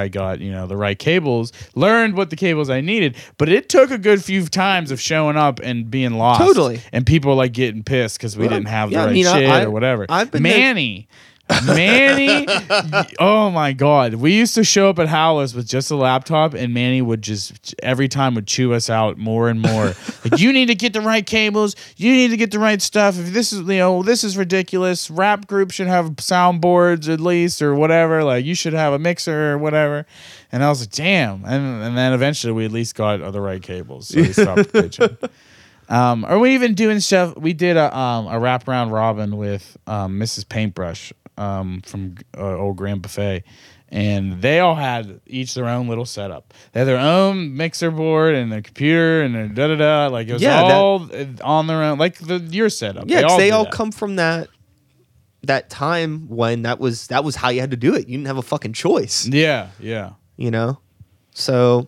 [0.00, 3.68] I got you know the right cables, learned what the cables I needed, but it
[3.68, 6.40] took a good few times of showing up and being lost.
[6.40, 6.80] Totally.
[6.92, 9.24] and people like getting pissed because we Well, didn't have the yeah, I right mean,
[9.24, 10.06] shit I- or whatever.
[10.08, 11.08] I've been there- Manny.
[11.64, 12.44] Manny,
[13.20, 14.14] oh my god!
[14.14, 17.72] We used to show up at Howlers with just a laptop, and Manny would just
[17.84, 19.94] every time would chew us out more and more.
[20.24, 21.76] like, you need to get the right cables.
[21.96, 23.16] You need to get the right stuff.
[23.16, 25.08] If this is you know this is ridiculous.
[25.08, 28.24] Rap group should have soundboards at least or whatever.
[28.24, 30.04] Like you should have a mixer or whatever.
[30.50, 31.44] And I was like, damn.
[31.44, 35.16] And and then eventually we at least got the right cables, so we stopped bitching.
[35.88, 37.36] Um, are we even doing stuff?
[37.36, 40.48] We did a um, a wraparound robin with um, Mrs.
[40.48, 43.44] Paintbrush um, from uh, Old Grand Buffet,
[43.90, 46.52] and they all had each their own little setup.
[46.72, 50.06] They had their own mixer board and their computer and their da da da.
[50.12, 51.08] Like it was Yeah, that- all
[51.42, 53.04] on their own, like the your setup.
[53.08, 53.72] Yeah, 'cause they do all that.
[53.72, 54.48] come from that
[55.44, 58.08] that time when that was that was how you had to do it.
[58.08, 60.14] You didn't have a fucking choice, Yeah, yeah.
[60.36, 60.80] you know.
[61.32, 61.86] So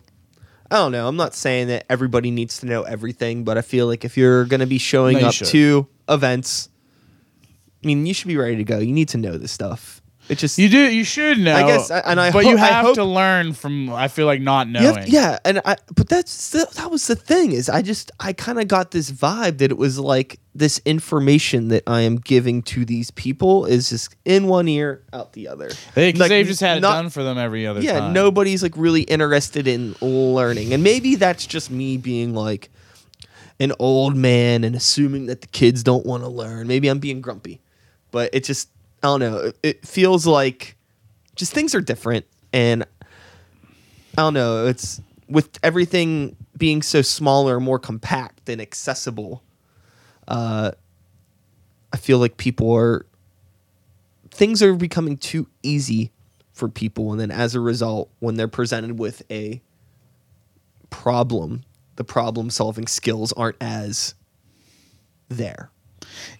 [0.71, 1.09] I don't know.
[1.09, 4.45] I'm not saying that everybody needs to know everything, but I feel like if you're
[4.45, 5.49] going to be showing No, you up should.
[5.49, 6.69] to events,
[7.83, 8.79] I mean, you should be ready to go.
[8.79, 9.98] You need to know this stuff.
[10.29, 10.79] It just You do.
[10.79, 11.55] You should know.
[11.55, 13.91] I guess, uh, and I but ho- you have hope- to learn from.
[13.91, 14.95] I feel like not knowing.
[14.97, 18.35] have- yeah, and I but that's the, that was the thing is I just I
[18.35, 22.63] kind of got this vibe that it was like this information that I am giving
[22.65, 25.71] to these people is just in one ear out the other.
[25.95, 27.87] They, Like, they've just had it done for them every other time.
[27.87, 28.13] Yeah, time.
[28.13, 32.71] nobody's like really interested in learning, and maybe that's just me being like
[33.61, 36.67] an old man and assuming that the kids don't want to learn.
[36.69, 37.61] Maybe I'm being grumpy,
[38.11, 38.69] but it just
[39.03, 39.53] I don't know.
[39.63, 40.77] It, feels like
[41.37, 42.85] just things are different, and
[44.17, 44.67] I don't know.
[44.67, 49.43] It's with everything being so smaller, more compact and accessible.
[50.27, 50.73] Uh,
[51.93, 53.07] I feel like people are
[54.31, 56.13] things are becoming too easy
[56.53, 59.63] for people, and then as a result, when they're presented with a
[60.91, 61.63] problem,
[61.97, 64.15] the problem solving skills aren't as
[65.29, 65.71] there.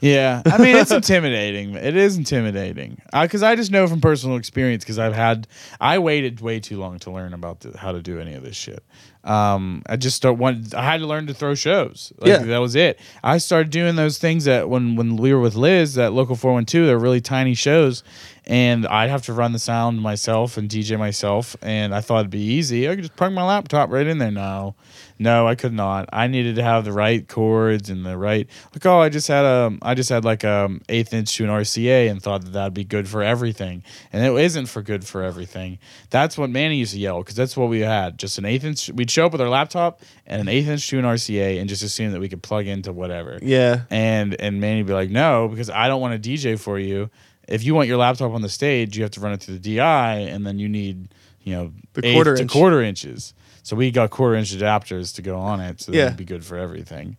[0.01, 1.75] Yeah, I mean it's intimidating.
[1.75, 5.47] It is intimidating because I just know from personal experience because I've had
[5.81, 8.57] I waited way too long to learn about the, how to do any of this
[8.57, 8.83] shit.
[9.29, 10.65] Um, I just start one.
[10.75, 12.13] I had to learn to throw shows.
[12.19, 12.39] Like, Yeah.
[12.39, 12.99] that was it.
[13.23, 16.55] I started doing those things that when when we were with Liz at Local Four
[16.55, 18.03] One Two, they're really tiny shows,
[18.47, 21.57] and I'd have to run the sound myself and DJ myself.
[21.61, 22.89] And I thought it'd be easy.
[22.89, 24.31] I could just plug my laptop right in there.
[24.31, 24.75] No,
[25.19, 26.09] no, I could not.
[26.13, 28.47] I needed to have the right chords and the right.
[28.73, 31.51] Like, oh, I just had a, I just had like a eighth inch to an
[31.51, 35.23] RCA and thought that that'd be good for everything, and it isn't for good for
[35.23, 35.79] everything.
[36.09, 38.17] That's what Manny used to yell because that's what we had.
[38.19, 38.89] Just an eighth inch.
[38.91, 41.83] We'd show up with our laptop and an eighth inch to an RCA and just
[41.83, 43.39] assume that we could plug into whatever.
[43.43, 43.83] Yeah.
[43.91, 47.11] And and Manny be like, no, because I don't want to DJ for you.
[47.49, 49.77] If you want your laptop on the stage, you have to run it through the
[49.77, 51.09] DI, and then you need,
[51.43, 52.51] you know, The quarter to inch.
[52.53, 53.33] quarter inches.
[53.63, 56.05] So we got quarter inch adapters to go on it, so Yeah.
[56.05, 57.17] that'd be good for everything.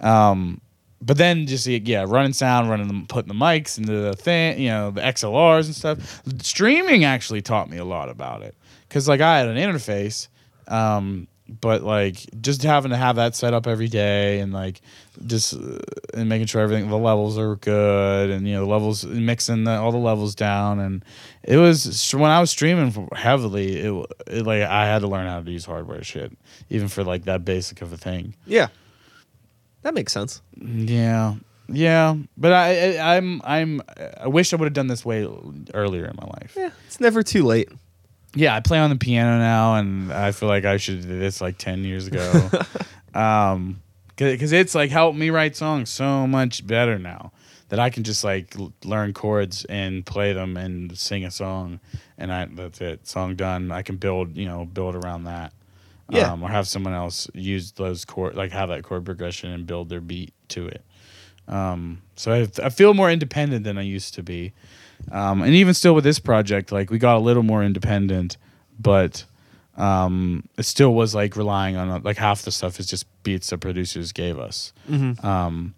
[0.00, 0.60] Um,
[1.00, 4.68] but then just yeah, running sound, running them, putting the mics into the thing, you
[4.68, 6.20] know, the XLRs and stuff.
[6.42, 8.54] Streaming actually taught me a lot about it
[8.88, 10.28] because like I had an interface,
[10.68, 11.28] um,
[11.60, 14.80] but like just having to have that set up every day and like
[15.26, 15.78] just uh,
[16.14, 19.72] and making sure everything the levels are good and you know the levels mixing the,
[19.72, 21.04] all the levels down and
[21.42, 25.40] it was when I was streaming heavily it, it like I had to learn how
[25.40, 26.32] to use hardware shit
[26.68, 28.34] even for like that basic of a thing.
[28.46, 28.68] Yeah.
[29.82, 30.42] That makes sense.
[30.56, 31.36] Yeah,
[31.72, 33.82] yeah, but I, I I'm I'm
[34.20, 35.26] I wish I would have done this way
[35.72, 36.54] earlier in my life.
[36.56, 37.70] Yeah, it's never too late.
[38.34, 41.20] Yeah, I play on the piano now, and I feel like I should have did
[41.20, 42.50] this like ten years ago.
[43.14, 43.80] um,
[44.16, 47.32] because it's like helped me write songs so much better now
[47.70, 51.80] that I can just like l- learn chords and play them and sing a song,
[52.18, 53.72] and I that's it, song done.
[53.72, 55.52] I can build you know build around that.
[56.08, 56.32] Yeah.
[56.32, 59.88] Um, or have someone else use those chord like have that chord progression and build
[59.88, 60.84] their beat to it.
[61.46, 64.52] Um, so I, I feel more independent than I used to be.
[65.12, 68.36] Um, and even still with this project, like we got a little more independent,
[68.78, 69.24] but
[69.76, 73.58] um, it still was like relying on like half the stuff is just beats that
[73.58, 74.72] producers gave us.
[75.24, 75.74] Um,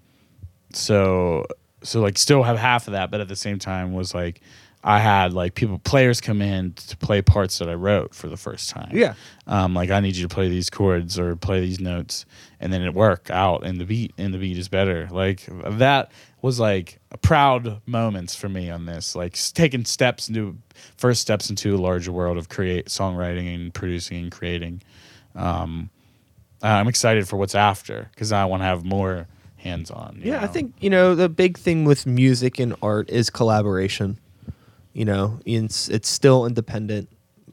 [0.74, 1.46] so
[1.82, 4.40] so like still have half of that, but at the same time was like
[4.84, 8.36] I had like people players come in to play parts that I wrote for the
[8.36, 8.90] first time.
[8.92, 9.14] Yeah.
[9.46, 12.24] Um, like I need you to play these chords or play these notes,
[12.58, 15.08] and then it worked out, and the beat and the beat is better.
[15.10, 16.10] Like that
[16.40, 19.14] was like proud moments for me on this.
[19.14, 20.58] Like taking steps into
[20.96, 24.82] first steps into a larger world of create songwriting and producing and creating.
[25.36, 25.90] Um,
[26.60, 30.20] I'm excited for what's after because I want to have more hands on.
[30.22, 34.18] Yeah, I think you know the big thing with music and art is collaboration.
[34.92, 37.08] You know, it's it's still independent,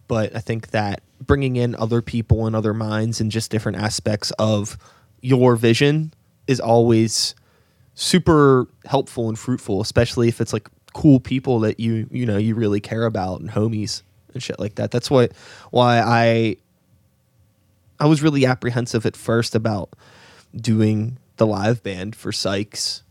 [0.08, 4.32] but I think that bringing in other people and other minds and just different aspects
[4.32, 4.78] of
[5.22, 6.14] your vision
[6.48, 7.36] is always
[7.94, 12.56] super helpful and fruitful, especially if it's like cool people that you you know you
[12.56, 14.02] really care about and homies
[14.34, 14.92] and shit like that.
[14.92, 15.32] That's what
[15.72, 16.58] why I
[18.00, 19.90] I was really apprehensive at first about
[20.56, 23.04] doing the live band for Sykes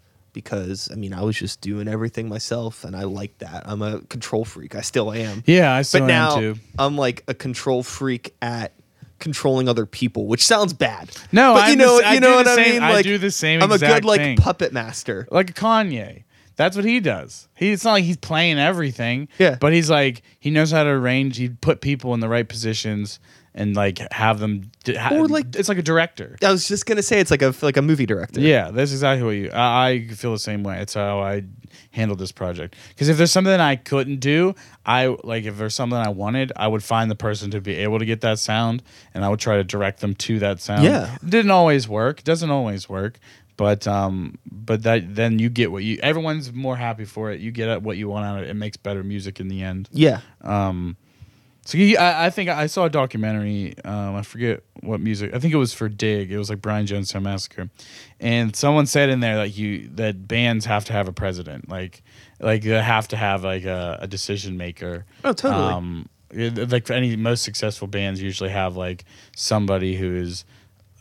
[0.42, 3.64] because I mean I was just doing everything myself and I like that.
[3.66, 4.74] I'm a control freak.
[4.74, 5.42] I still am.
[5.46, 6.60] Yeah, I still but now am too.
[6.78, 8.72] I'm like a control freak at
[9.18, 11.10] controlling other people, which sounds bad.
[11.32, 12.82] No, but you I'm know, the you know what the I same- mean.
[12.84, 14.36] I Like do the same I'm a good like thing.
[14.36, 15.26] puppet master.
[15.30, 16.22] like Kanye.
[16.56, 17.48] That's what he does.
[17.54, 19.28] He, it's not like he's playing everything.
[19.38, 19.56] Yeah.
[19.60, 21.36] But he's like he knows how to arrange.
[21.36, 23.20] He put people in the right positions
[23.58, 24.70] and like have them.
[24.86, 26.36] Ha- Or, like- it's like a director.
[26.42, 28.40] I was just gonna say it's like a like a movie director.
[28.40, 29.50] Yeah, that's exactly what you.
[29.52, 30.80] I, I feel the same way.
[30.80, 31.42] It's how I
[31.90, 32.76] handled this project.
[32.88, 34.54] Because if there's something I couldn't do,
[34.86, 37.98] I like if there's something I wanted, I would find the person to be able
[37.98, 38.82] to get that sound,
[39.12, 40.84] and I would try to direct them to that sound.
[40.84, 41.16] Yeah.
[41.16, 42.24] it didn't always work.
[42.24, 43.18] Doesn't always work.
[43.56, 45.98] But um, but that then you get what you.
[46.00, 47.40] Everyone's more happy for it.
[47.40, 48.50] You get what you want out of it.
[48.50, 49.88] It makes better music in the end.
[49.90, 50.20] Yeah.
[50.42, 50.96] Um,
[51.68, 53.74] so he, I, I think I saw a documentary.
[53.84, 55.34] Um, I forget what music.
[55.34, 56.32] I think it was for Dig.
[56.32, 57.68] It was like Brian Jonestown Massacre,
[58.20, 62.02] and someone said in there like you that bands have to have a president, like
[62.40, 65.04] like they have to have like a, a decision maker.
[65.24, 65.62] Oh, totally.
[65.62, 69.04] Um, it- like for any most successful bands usually have like
[69.36, 70.46] somebody who is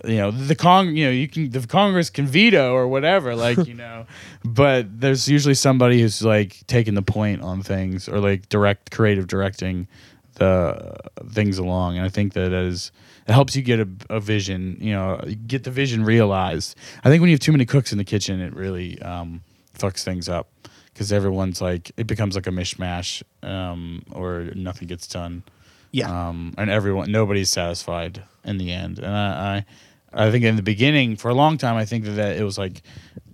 [0.03, 3.57] you know the con you know you can the congress can veto or whatever like
[3.65, 4.05] you know
[4.45, 9.25] but there's usually somebody who's like taking the point on things or like direct creative
[9.25, 9.87] directing
[10.37, 10.95] the
[11.29, 12.91] things along and i think that is
[13.27, 17.21] it helps you get a, a vision you know get the vision realized i think
[17.21, 19.41] when you have too many cooks in the kitchen it really um,
[19.77, 20.47] fucks things up
[20.93, 25.43] because everyone's like it becomes like a mishmash um, or nothing gets done
[25.91, 26.09] Yeah.
[26.29, 28.97] um, and everyone nobody's satisfied in the end.
[28.99, 29.65] And I,
[30.13, 32.43] I, I think in the beginning, for a long time, I think that, that it
[32.43, 32.81] was like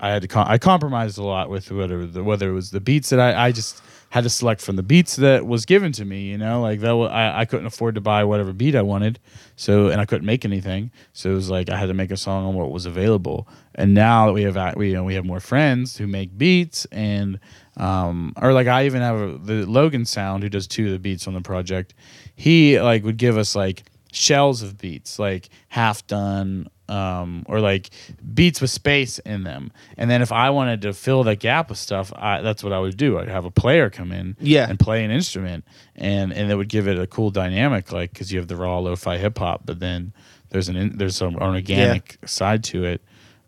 [0.04, 2.82] I had to com- I compromised a lot with whether the, whether it was the
[2.82, 6.04] beats that I, I just had to select from the beats that was given to
[6.04, 6.24] me.
[6.24, 9.18] You know, like that wa- I, I couldn't afford to buy whatever beat I wanted,
[9.56, 10.92] so and I couldn't make anything.
[11.14, 13.48] So it was like I had to make a song on what was available.
[13.76, 16.84] And now that we have we you know, we have more friends who make beats
[16.92, 17.40] and
[17.78, 21.00] um, or like I even have a, the Logan Sound who does two of the
[21.00, 21.94] beats on the project.
[22.36, 27.90] He like would give us like shells of beats, like half done, um, or like
[28.34, 29.72] beats with space in them.
[29.98, 32.80] And then if I wanted to fill that gap with stuff, I, that's what I
[32.80, 33.18] would do.
[33.20, 34.68] I'd have a player come in, Yeah.
[34.70, 35.66] and play an instrument,
[35.96, 38.80] and and that would give it a cool dynamic, like because you have the raw
[38.80, 40.14] lo-fi hip hop, but then
[40.50, 43.02] there's an in, there's some an organic side to it.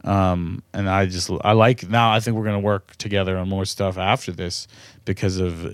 [0.03, 2.11] Um, and I just I like now.
[2.11, 4.67] I think we're gonna work together on more stuff after this
[5.05, 5.69] because of uh,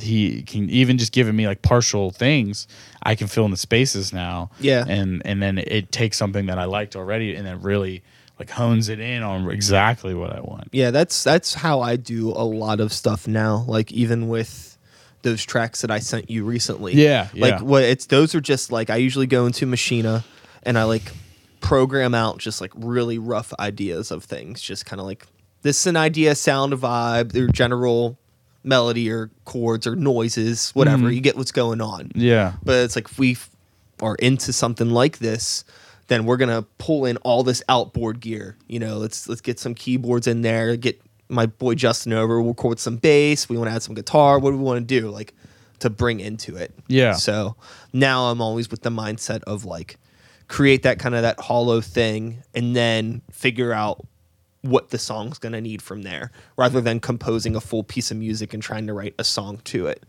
[0.00, 2.66] he can even just giving me like partial things.
[3.02, 4.50] I can fill in the spaces now.
[4.60, 4.84] Yeah.
[4.88, 8.02] and and then it takes something that I liked already and then really
[8.38, 10.68] like hones it in on exactly what I want.
[10.72, 13.64] Yeah, that's that's how I do a lot of stuff now.
[13.68, 14.76] Like even with
[15.22, 16.94] those tracks that I sent you recently.
[16.94, 17.62] Yeah, Like yeah.
[17.62, 20.24] what it's those are just like I usually go into Machina
[20.64, 21.12] and I like
[21.60, 24.60] program out just like really rough ideas of things.
[24.60, 25.26] Just kind of like
[25.62, 28.18] this is an idea, sound, vibe, their general
[28.64, 31.04] melody or chords or noises, whatever.
[31.04, 31.12] Mm-hmm.
[31.12, 32.10] You get what's going on.
[32.14, 32.54] Yeah.
[32.62, 33.50] But it's like if we f-
[34.00, 35.64] are into something like this,
[36.08, 38.56] then we're gonna pull in all this outboard gear.
[38.66, 40.76] You know, let's let's get some keyboards in there.
[40.76, 42.40] Get my boy Justin over.
[42.40, 43.48] We'll record some bass.
[43.48, 44.38] We want to add some guitar.
[44.38, 45.08] What do we want to do?
[45.08, 45.34] Like
[45.80, 46.72] to bring into it.
[46.88, 47.12] Yeah.
[47.12, 47.56] So
[47.92, 49.96] now I'm always with the mindset of like
[50.48, 54.06] create that kind of that hollow thing and then figure out
[54.64, 58.16] what the song's going to need from there rather than composing a full piece of
[58.16, 60.02] music and trying to write a song to it.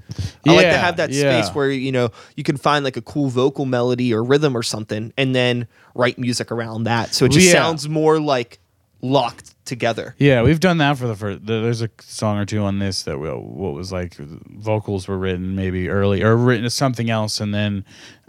[0.47, 1.41] I like to have that yeah.
[1.41, 4.63] space where you know you can find like a cool vocal melody or rhythm or
[4.63, 7.53] something and then write music around that so it just Yeah.
[7.53, 8.59] sounds more like
[9.01, 10.15] locked together.
[10.17, 11.45] Yeah, we've done that for the first.
[11.45, 15.55] There's a song or two on this that will, what was like vocals were written
[15.55, 17.83] maybe early or written as something else, and then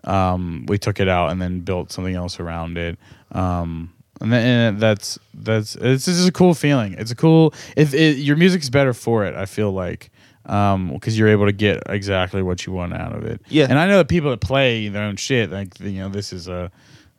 [0.05, 2.99] um, we took it out and then built something else around it.
[3.33, 6.95] Um, and, and that's that's it's just a cool feeling.
[6.95, 7.55] It's a cool.
[7.77, 10.11] If it, your music's better for it, I feel like.
[10.47, 13.41] Um, because you're able to get exactly what you want out of it.
[13.49, 13.67] Yeah.
[13.69, 16.47] and I know that people that play their own shit, like you know, this is
[16.47, 16.71] a,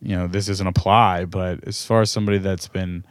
[0.02, 1.26] you know, this doesn't apply.
[1.26, 3.04] But as far as somebody that's been,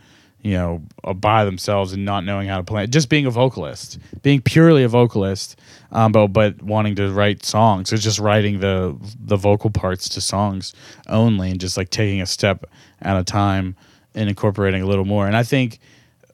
[0.47, 3.99] you know, uh, by themselves and not knowing how to play, just being a vocalist,
[4.23, 5.59] being purely a vocalist,
[5.91, 10.21] um, but but wanting to write songs, it's just writing the the vocal parts to
[10.21, 10.73] songs
[11.09, 12.65] only, and just like taking a step
[13.03, 13.75] at a time
[14.15, 15.27] and incorporating a little more.
[15.27, 15.81] And I think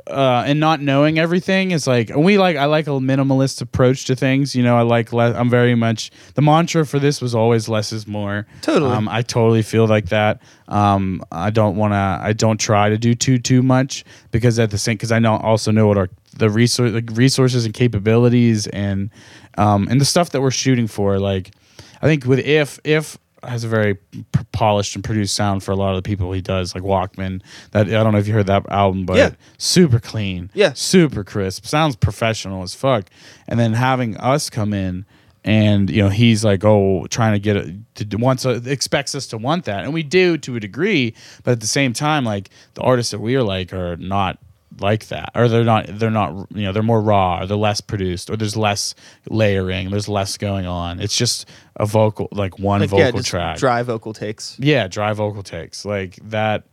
[0.07, 4.17] uh, and not knowing everything is like we like I like a minimalist approach to
[4.17, 4.55] things.
[4.55, 5.35] You know, I like less.
[5.37, 8.47] I'm very much the mantra for this was always less is more.
[8.63, 8.93] Totally.
[8.93, 10.43] Um, I totally feel like that.
[10.69, 11.97] Um, I don't want to.
[11.97, 15.37] I don't try to do too too much because at the same because I know
[15.37, 19.11] also know what our the resource like resources and capabilities and
[19.59, 21.19] um, and the stuff that we're shooting for.
[21.19, 21.53] Like
[22.01, 24.23] I think with if if has a very p-
[24.53, 27.43] polished and produced sound for a lot of the people he does, like Walkman.
[27.73, 29.31] That I don't know if you heard that album, but Yeah.
[29.59, 30.73] super clean, Yeah.
[30.75, 33.07] super crisp, sounds professional as fuck.
[33.49, 35.05] And then having us come in.
[35.45, 39.27] And you know he's like, oh, trying to get it to wants uh, expects us
[39.27, 41.15] to want that, and we do to a degree.
[41.43, 44.39] But at the same time, like the artists that we are like are not
[44.83, 47.81] like that or they're not they're not you know they're more raw or they're less
[47.81, 48.95] produced or there's less
[49.31, 53.59] layering there's less going on it's just a vocal like one Like vocal yeah, track
[53.59, 54.57] dry vocal takes.
[54.59, 56.65] yeah dry vocal takes like that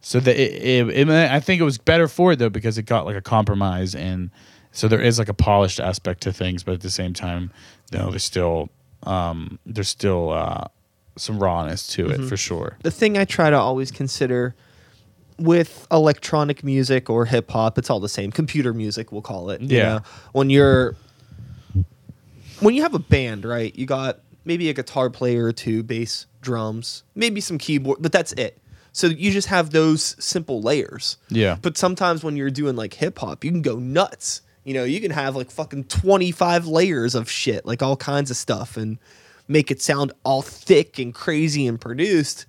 [0.00, 2.82] so that it, it, it, i think it was better for it though because it
[2.82, 4.30] got like a compromise and
[4.72, 7.50] so there is like a polished aspect to things but at the same time
[7.92, 8.68] you know there's still
[9.04, 10.64] um there's still uh
[11.16, 12.22] some rawness to Mm-hmm.
[12.24, 14.54] it for sure the thing I try to always consider
[15.38, 18.30] with electronic music or hip hop, it's all the same.
[18.32, 19.60] Computer music, we'll call it.
[19.60, 19.82] you Yeah.
[19.84, 20.00] know?
[20.32, 20.96] When you're
[22.60, 23.74] when you have a band, right?
[23.76, 28.32] You got maybe a guitar player or two, bass, drums, maybe some keyboard, but that's
[28.34, 28.58] it.
[28.92, 31.16] So you just have those simple layers.
[31.28, 31.56] Yeah.
[31.60, 34.42] But sometimes when you're doing like hip hop, you can go nuts.
[34.64, 38.36] You know, you can have like fucking 25 layers of shit, like all kinds of
[38.36, 38.98] stuff and
[39.48, 42.46] make it sound all thick and crazy and produced.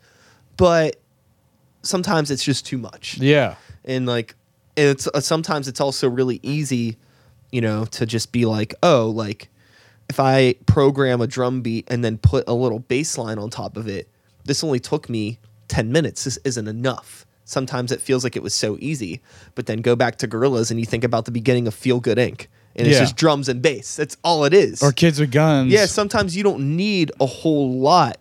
[0.58, 0.98] But
[1.84, 3.18] sometimes it's just too much.
[3.18, 3.56] Yeah.
[3.86, 4.36] And like
[4.76, 6.98] it's uh, sometimes it's also really easy
[7.52, 9.48] you know to just be like oh like
[10.10, 13.78] if i program a drum beat and then put a little bass line on top
[13.78, 14.10] of it
[14.46, 15.38] this only took me
[15.70, 16.26] 10 minutes.
[16.26, 17.26] This isn't enough.
[17.46, 19.22] Sometimes it feels like it was so easy
[19.56, 22.18] but then go back to Gorillaz and you think about the beginning of feel good
[22.18, 22.48] inc.
[22.76, 23.02] And it's Yeah.
[23.02, 23.96] just drums and bass.
[23.96, 24.82] That's all it is.
[24.82, 25.72] Or kids with guns.
[25.72, 28.18] Yeah sometimes you don't need a whole lot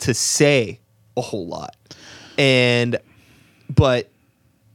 [0.00, 0.78] to say
[1.16, 1.74] a whole lot
[2.38, 2.96] and
[3.68, 4.08] but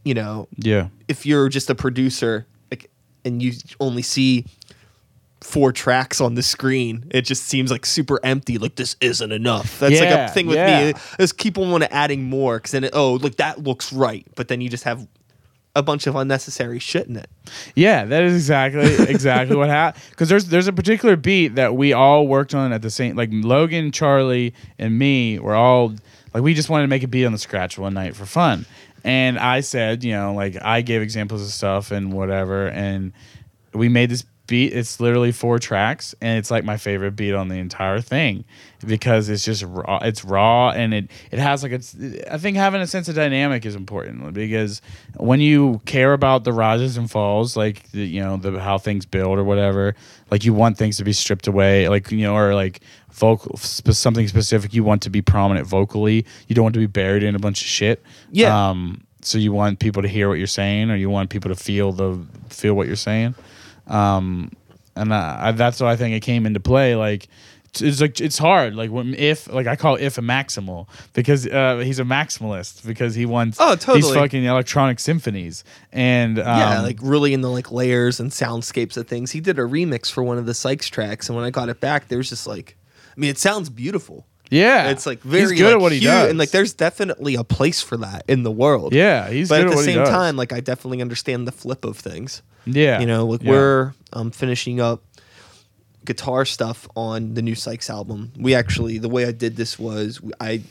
[0.04, 2.92] you know yeah if you're just a producer like
[3.26, 4.46] and you only see
[5.42, 9.80] four tracks on the screen it just seems like super empty like this isn't enough
[9.80, 10.92] that's like a thing with yeah.
[10.92, 14.26] me is people want to adding more because then it, oh like that looks right
[14.36, 15.08] but then you just have
[15.76, 17.30] a bunch of unnecessary shit in it
[17.76, 20.04] Yeah, that is exactly exactly what happened.
[20.12, 23.16] Because there's there's a particular beat that we all worked on at the same.
[23.16, 25.94] Like Logan, Charlie, and me were all
[26.34, 28.66] like we just wanted to make a beat on the scratch one night for fun.
[29.04, 33.12] And I said, you know, like I gave examples of stuff and whatever, and
[33.74, 34.74] we made this beat.
[34.74, 38.46] It's literally four tracks, and it's like my favorite beat on the entire thing
[38.86, 40.00] because it's just raw.
[40.02, 41.96] It's raw, and it it has like it's.
[42.30, 44.82] I think having a sense of dynamic is important because
[45.18, 49.06] when you care about the rises and falls, like the, you know the how things
[49.06, 49.96] build or whatever,
[50.32, 52.82] like you want things to be stripped away, like you know, or like
[53.14, 56.26] vocal something specific you want to be prominent vocally.
[56.48, 58.02] You don't want to be buried in a bunch of shit.
[58.32, 58.70] Yeah.
[58.70, 61.56] Um, so you want people to hear what you're saying, or you want people to
[61.56, 63.36] feel the feel what you're saying.
[63.88, 64.52] Um,
[64.96, 66.96] and I, I, that's why I think it came into play.
[66.96, 67.28] Like
[67.76, 68.76] it's- like it's hard.
[68.76, 73.16] Like when if like I call if a maximal because uh, he's a maximalist because
[73.16, 74.14] he wants Oh, these totally.
[74.14, 79.08] fucking electronic symphonies and um, yeah, like really in the like layers and soundscapes of
[79.08, 79.32] things.
[79.32, 81.80] He did a remix for one of the Sykes tracks, and when I got it
[81.80, 82.76] back, there was just like,
[83.16, 84.26] I mean, it sounds beautiful.
[84.50, 86.74] yeah, It's like very he's good like, at what he huge, does, and like there's
[86.74, 88.94] definitely a place for that in the world.
[88.94, 91.52] yeah, he's but good at the what he same time, like I definitely understand the
[91.52, 92.42] flip of things.
[92.66, 93.52] yeah, You know, like yeah.
[93.52, 95.04] we're um, finishing up
[96.06, 98.32] guitar stuff on the new Sykes album.
[98.38, 100.62] We actually, the way I did this was I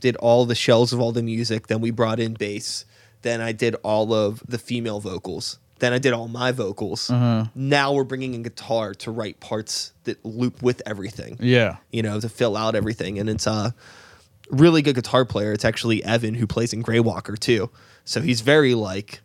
[0.00, 2.84] did all the shells of all the music, then we brought in bass,
[3.22, 7.10] then I did all of the female vocals, then I did all my vocals.
[7.10, 7.46] Uh-huh.
[7.54, 11.76] Now we're bringing in guitar to write parts that loop with everything yeah.
[11.90, 13.18] you know, to fill out everything.
[13.18, 13.74] And it's a
[14.50, 15.52] really good guitar player.
[15.52, 17.70] It's actually Evan who plays in Greywalker too.
[18.04, 19.20] So he's very like,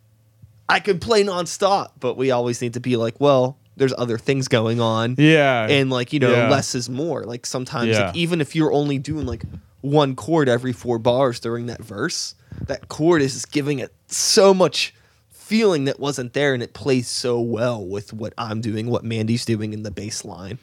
[0.68, 4.48] I can play nonstop, but we always need to be like, well, there's other things
[4.48, 5.14] going on.
[5.18, 5.66] Yeah.
[5.68, 6.50] And like, you know, Yeah.
[6.50, 7.24] less is more.
[7.24, 8.06] Like sometimes, Yeah.
[8.06, 9.44] like, even if you're only doing like
[9.80, 12.34] one chord every four bars during that verse,
[12.66, 14.94] that chord is giving it so much
[15.42, 19.44] feeling that wasn't there and it plays so well with what I'm doing, what Mandy's
[19.44, 20.58] doing in the bass line.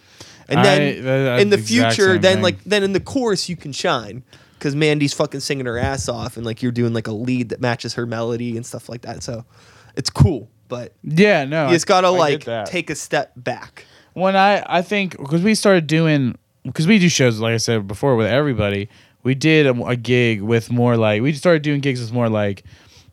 [0.48, 2.44] And I- then that- in the that's the exact future, then thing.
[2.44, 4.24] like then in the chorus you can shine
[4.58, 7.62] because Mandy's fucking singing her ass off and like you're doing like a lead that
[7.62, 9.22] matches her melody and stuff like that.
[9.24, 9.46] So
[9.96, 12.66] it's cool, but yeah, no, you just gotta I- I like that.
[12.68, 13.86] take a step back.
[14.14, 17.88] when I I think because we started doing because we do shows like I said
[17.88, 18.90] before with everybody.
[19.22, 22.64] We did a, a gig with more like we started doing gigs with more like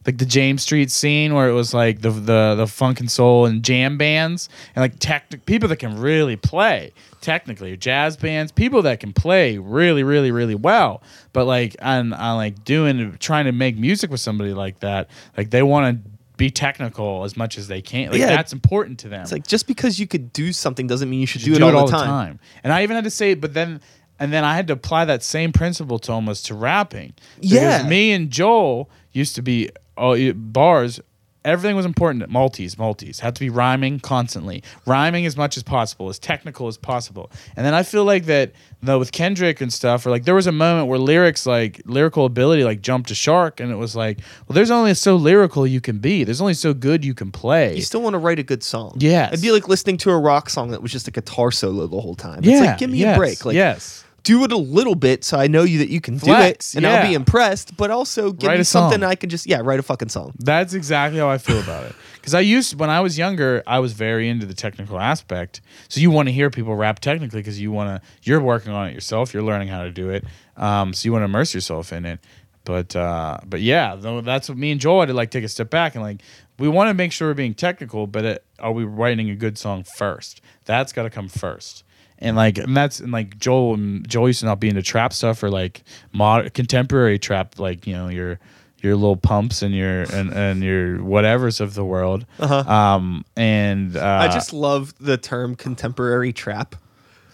[0.07, 3.47] like the James Street scene where it was like the the the funk and soul
[3.47, 8.83] and jam bands and like tech people that can really play technically jazz bands people
[8.83, 11.03] that can play really really really well
[11.33, 15.51] but like on on like doing trying to make music with somebody like that like
[15.51, 18.27] they want to be technical as much as they can like Yeah.
[18.29, 21.27] that's important to them It's like just because you could do something doesn't mean you
[21.27, 22.39] should you do, it, all, the time.
[22.63, 23.81] And I even had to say, but then,
[24.21, 27.15] and then I had to apply that same principle to almost to rapping.
[27.41, 27.89] Because Yeah.
[27.89, 31.01] me and Joel used to be oh, you- bars.
[31.45, 32.29] Everything was important.
[32.29, 36.77] Maltese, Maltese had to be rhyming constantly, rhyming as much as possible, as technical as
[36.77, 37.31] possible.
[37.55, 38.51] And then I feel like that
[38.83, 42.25] though with Kendrick and stuff, or like there was a moment where lyrics, like lyrical
[42.25, 44.19] ability, like jumped a shark, and it was like,
[44.49, 46.25] well, there's only so lyrical you can be.
[46.25, 47.77] There's only so good you can play.
[47.77, 48.97] You still want to write a good song.
[48.99, 49.33] Yes.
[49.33, 52.01] It'd be like listening to a rock song that was just a guitar solo the
[52.01, 52.41] whole time.
[52.43, 53.45] yeah, It's like give me yes, a break.
[53.45, 54.03] Like yes.
[54.27, 56.85] Do it a little bit so I know you that you can Flex, do it
[56.85, 58.91] and I'll be impressed, but also give Write me a song.
[58.91, 60.35] something I can just yeah, write a fucking song.
[60.41, 61.95] That's exactly how I feel about it.
[62.17, 65.61] Because I used when I was younger, I was very into the technical aspect.
[65.89, 68.09] So you want to hear people rap technically because you want to.
[68.23, 69.33] You're working on it yourself.
[69.33, 70.25] You're learning how to do it.
[70.57, 72.19] Um, so you want to immerse yourself in it.
[72.65, 75.49] But uh, but yeah, though that's what me and Joel had to like take a
[75.49, 76.21] step back and like
[76.59, 79.57] we want to make sure we're being technical, but it, are we writing a good
[79.57, 80.41] song first?
[80.65, 81.85] That's got to come first.
[82.19, 85.13] And like and that's and like Joel and Joel used to not be into trap
[85.13, 88.39] stuff or like mod contemporary trap like you know your
[88.83, 92.25] your Lil Pumps and your and, and your whatevers of the world.
[92.39, 92.59] Uh-huh.
[92.71, 96.77] Um and uh, I just love the term contemporary trap.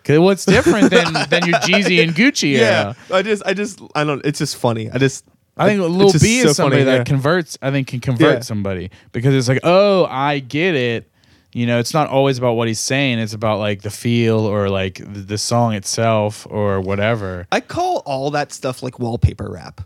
[0.04, 2.96] 'cause what's different than than your Jeezy and Gucci era.
[3.12, 4.90] I just I just I don't it's just funny.
[4.90, 5.24] I just
[5.56, 7.04] I think Lil B so is somebody funny, that yeah.
[7.04, 7.56] converts.
[7.62, 8.40] I think can convert Yeah.
[8.40, 11.08] somebody because it's like, oh, I get it.
[11.54, 13.18] You know, it's not always about what he's saying.
[13.18, 17.46] It's about like the feel or like the, song itself or whatever.
[17.52, 19.82] I call all that stuff like wallpaper rap.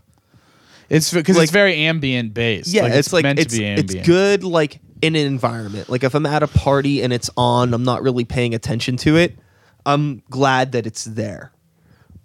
[0.89, 2.69] It's because Like- it's very ambient based.
[2.69, 5.89] Yeah, it's, like meant it's, to be it's good like in an environment.
[5.89, 9.17] Like if I'm at a party and it's on, I'm not really paying attention to
[9.17, 9.37] it.
[9.85, 11.51] I'm glad that it's there.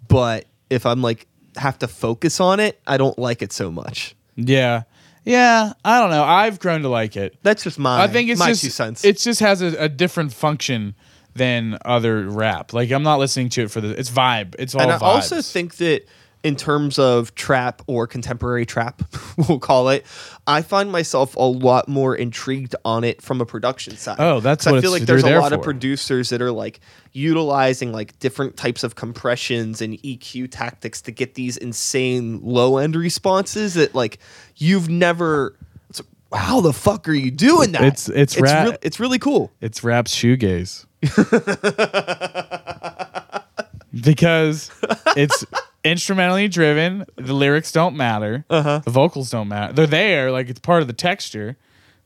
[0.07, 1.27] But if I'm like
[1.57, 4.15] have to focus on it, I don't like it so much.
[4.35, 4.83] Yeah,
[5.23, 5.73] yeah.
[5.83, 6.23] I don't know.
[6.23, 7.37] I've grown to like it.
[7.43, 9.03] That's just my I think it's my just two cents.
[9.05, 10.95] it just has a, a different function
[11.35, 12.73] than other rap.
[12.73, 13.97] Like I'm not listening to it for the.
[13.99, 14.55] It's vibe.
[14.59, 14.81] It's all.
[14.81, 15.01] and I vibes.
[15.01, 16.05] also think that
[16.43, 19.01] in terms of trap or contemporary trap,
[19.47, 20.05] we'll call it,
[20.45, 24.17] I find myself a lot more intrigued on it from a production side.
[24.19, 26.81] Oh, that's what I feel like there's a lot of producers that are like
[27.13, 32.95] utilizing like different types of compressions and EQ tactics to get these insane low end
[32.97, 34.19] responses that like
[34.57, 35.55] you've never.
[35.89, 36.01] It's
[36.33, 37.81] how the fuck are you doing that?
[37.83, 39.49] It's- it's it's, rap- real- it's really cool.
[39.61, 40.85] It's rap shoegaze.
[44.03, 44.69] because
[45.15, 45.45] it's
[45.83, 47.05] instrumentally driven.
[47.15, 48.45] The lyrics don't matter.
[48.49, 48.79] Uh-huh.
[48.83, 49.73] The vocals don't matter.
[49.73, 51.57] They're there, like it's part of the texture,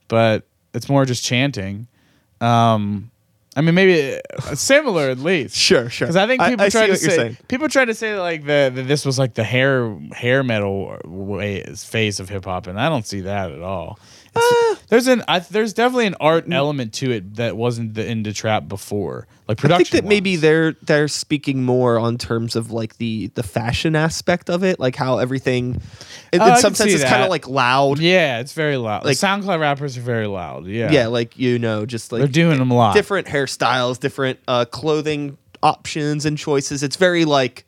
[0.08, 1.88] but it's more just chanting.
[2.42, 3.12] Um,
[3.56, 5.56] I mean, maybe uh, similar at least.
[5.68, 6.06] Sure, sure.
[6.08, 8.88] Because I think people I try to say people try to say like the, that
[8.88, 13.06] this was like the hair hair metal way face of hip hop, and I don't
[13.06, 14.00] see that at all.
[14.38, 18.30] It's- there's an I, there's definitely an art element to it that wasn't in the
[18.32, 22.72] indie trap before, like I think that maybe they're they're speaking more on terms of
[22.72, 25.82] like the the fashion aspect of it, like how everything.
[26.32, 28.00] In, Oh, in some sense, it's kind of like loud.
[28.00, 29.04] yeah, it's very loud.
[29.04, 30.68] Like Like- SoundCloud rappers are very loud.
[30.68, 32.94] Yeah, Yeah, like you know, just like they're doing them a lot.
[32.96, 36.82] different hairstyles, different uh, clothing options and choices.
[36.84, 37.66] It's very like,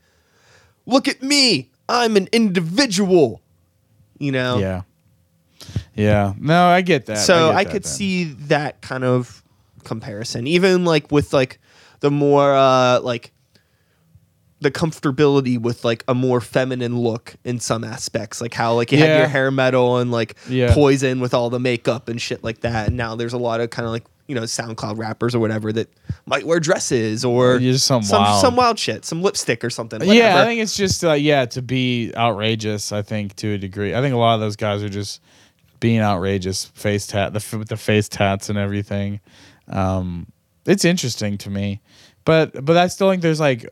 [0.86, 3.42] look at me, I'm an individual.
[4.20, 4.58] You know.
[4.60, 4.82] Yeah,
[6.00, 6.34] yeah.
[6.40, 7.18] No, I get that.
[7.20, 9.44] so I, that could see that kind of
[9.84, 11.60] comparison, even like with like
[12.00, 13.32] the more uh like
[14.62, 18.98] the comfortability with like a more feminine look in some aspects, like how like you
[18.98, 19.18] had Yeah.
[19.20, 20.74] your hair metal and like Yeah.
[20.74, 22.88] poison with all the makeup and shit like that.
[22.90, 25.72] And now there's a lot of kind of like you know SoundCloud rappers or whatever
[25.74, 25.88] that
[26.26, 29.70] might wear dresses or Yeah, just some some wild- some wild shit, some lipstick or
[29.70, 30.02] something.
[30.04, 30.42] Yeah.
[30.42, 32.92] I think it's just uh, yeah to be outrageous.
[32.92, 33.96] I think to a degree.
[33.96, 35.22] I think a lot of those guys are just
[35.80, 39.20] being outrageous, face tat, the with the face tats and everything.
[39.68, 40.28] Um,
[40.66, 41.82] it's interesting to me,
[42.26, 43.66] but but I still think there's like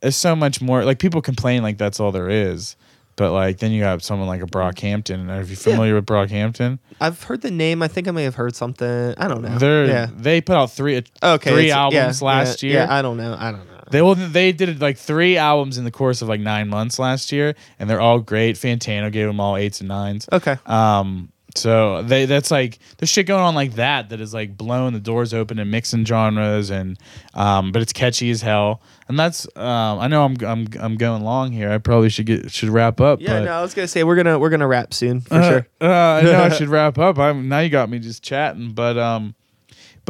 [0.00, 0.84] there's so much more.
[0.84, 2.76] Like people complain like that's all there is,
[3.16, 5.30] but like then you have someone like a Brockhampton.
[5.30, 6.78] Are you familiar with Brockhampton?
[7.00, 7.82] I've heard the name.
[7.82, 9.14] I think I may have heard something.
[9.16, 9.58] I don't know.
[9.58, 10.06] They're yeah.
[10.12, 11.50] they put out three Okay.
[11.50, 12.78] three albums yeah, last yeah, year.
[12.80, 13.36] Yeah, I don't know.
[13.38, 13.79] I don't know.
[13.90, 17.32] They well, they did like three albums in the course of like nine months last
[17.32, 18.56] year, and they're all great.
[18.56, 20.28] Fantano gave them all eights and nines.
[20.32, 20.56] Okay.
[20.66, 24.92] Um, so they that's like there's shit going on like that that is like blowing
[24.92, 26.98] the doors open and mixing genres and
[27.34, 28.82] um, but it's catchy as hell.
[29.08, 31.70] And that's um, I know I'm I'm I'm going long here.
[31.70, 33.20] I probably should get should wrap up.
[33.20, 35.48] Yeah, but, no, I was gonna say we're gonna we're gonna wrap soon for uh,
[35.48, 35.66] sure.
[35.80, 37.18] Uh, I know I should wrap up.
[37.18, 39.34] I'm now you got me just chatting, but um,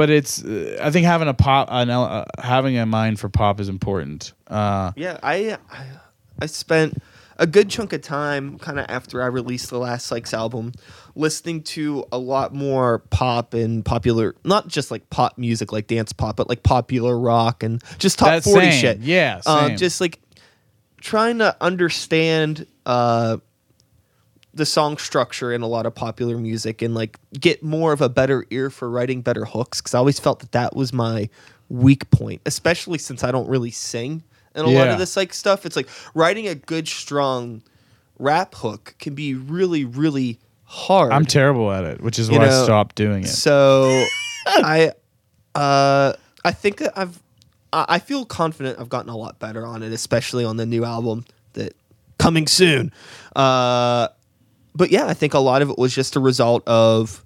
[0.01, 3.60] but it's uh, I think having a pop an, uh, having a mind for pop
[3.60, 4.32] is important.
[4.47, 5.85] Uh, Yeah, I I,
[6.40, 7.02] I spent
[7.36, 10.72] a good chunk of time kind of after I released the last Sykes album,
[11.14, 16.14] listening to a lot more pop and popular, not just like pop music like dance
[16.14, 18.81] pop, but like popular rock and just top That's forty same.
[18.81, 18.98] shit.
[19.01, 19.77] Yeah, Um, same.
[19.77, 20.18] just like
[21.02, 23.36] trying to understand uh,
[24.52, 28.09] the song structure in a lot of popular music and like get more of a
[28.09, 31.28] better ear for writing better hooks because I always felt that that was my
[31.68, 34.22] weak point, especially since I don't really sing
[34.55, 35.64] and a lot of this like stuff.
[35.64, 37.62] It's like writing a good strong
[38.18, 41.12] rap hook can be really really hard.
[41.12, 43.28] I'm terrible at it, which is You why I stopped doing it.
[43.28, 44.05] So
[44.47, 44.93] I
[45.55, 46.14] uh
[46.44, 47.20] I think that I've
[47.72, 50.85] I I feel confident I've gotten a lot better on it, especially on the new
[50.85, 51.74] album that
[52.18, 52.93] coming soon.
[53.36, 54.09] Uh
[54.75, 57.25] but yeah, I think a lot of it was just a result of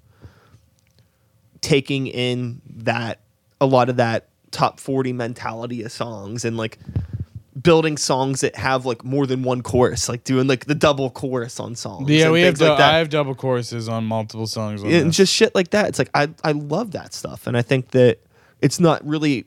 [1.61, 3.21] taking in that
[3.59, 6.77] a lot of that top 40 mentality of songs and like
[7.59, 11.59] building songs that have like more than one chorus, like doing like the double chorus
[11.59, 12.09] on songs.
[12.09, 14.83] yeah, and we have things like I have double choruses on multiple songs.
[14.83, 15.17] On and this.
[15.17, 15.89] just shit like that.
[15.89, 18.19] It's like I I love that stuff, and I think that
[18.61, 19.45] it's not really.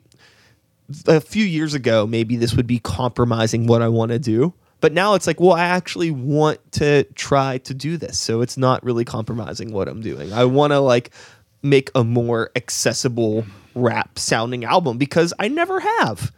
[1.05, 4.93] A few years ago, maybe this would be compromising what I want to do, but
[4.93, 8.83] now it's like, well, I actually want to try to do this, so it's not
[8.83, 10.31] really compromising what I'm doing.
[10.33, 11.11] I want to like
[11.61, 13.45] make a more accessible
[13.75, 16.31] rap sounding album because I never have.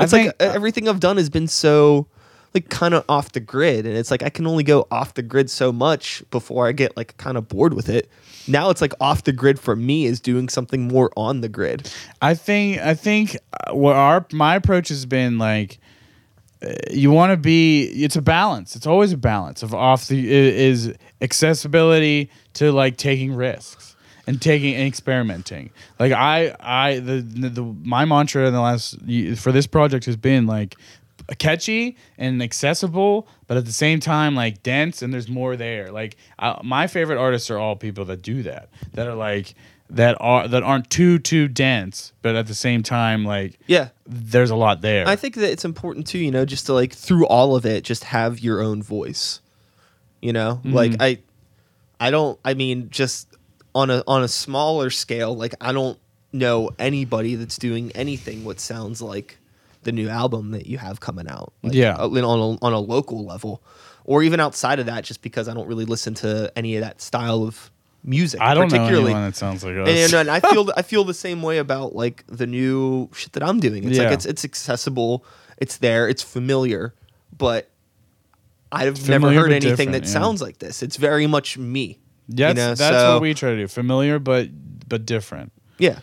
[0.00, 2.06] It's like uh, everything I've done has been so
[2.54, 5.22] like kind of off the grid and it's like I can only go off the
[5.22, 8.08] grid so much before I get like kind of bored with it.
[8.46, 11.92] Now it's like off the grid for me is doing something more on the grid.
[12.22, 15.78] I think I think uh, what our my approach has been like
[16.90, 18.74] you want to be it's a balance.
[18.74, 24.74] It's always a balance of off the is accessibility to like taking risks and taking
[24.74, 25.70] and experimenting.
[25.98, 28.98] Like i i the, the, my mantra in the last
[29.40, 30.76] for this project has been like
[31.38, 35.92] catchy and accessible but at the same time like dense and there's more there.
[35.92, 39.54] Like I, my favorite artists are all people that do that that are like
[39.90, 43.88] that are that aren't too too dense but at the same time like Yeah.
[44.06, 46.92] there's a lot there I think that it's important too, you know, just to like
[46.92, 49.40] through all of it just have your own voice.
[50.20, 50.60] You know?
[50.64, 51.18] Like I
[52.00, 53.28] I don't I mean just
[53.74, 55.98] on a on a smaller scale, like I don't
[56.32, 59.38] know anybody that's doing anything what sounds like
[59.84, 61.52] the new album that you have coming out.
[61.62, 61.94] Like, Yeah.
[61.96, 63.62] uh, on a, on a local level
[64.04, 67.00] or even outside of that just because I don't really listen to any of that
[67.00, 67.70] style of
[68.04, 69.10] music I don't know particularly.
[69.12, 69.88] anyone that sounds like us.
[69.88, 73.42] And, and I feel I feel the same way about like the new shit that
[73.42, 73.84] I'm doing.
[73.84, 74.04] It's Yeah.
[74.04, 75.24] like it's it's accessible,
[75.58, 76.94] it's there, it's familiar,
[77.36, 77.70] but
[78.70, 80.08] I've never heard anything that yeah.
[80.10, 80.82] sounds like this.
[80.82, 81.98] It's very much me.
[82.28, 83.66] That's, you know, that's so- what we try to do.
[83.68, 84.48] Familiar but
[84.88, 85.52] but different.
[85.78, 86.00] Yeah.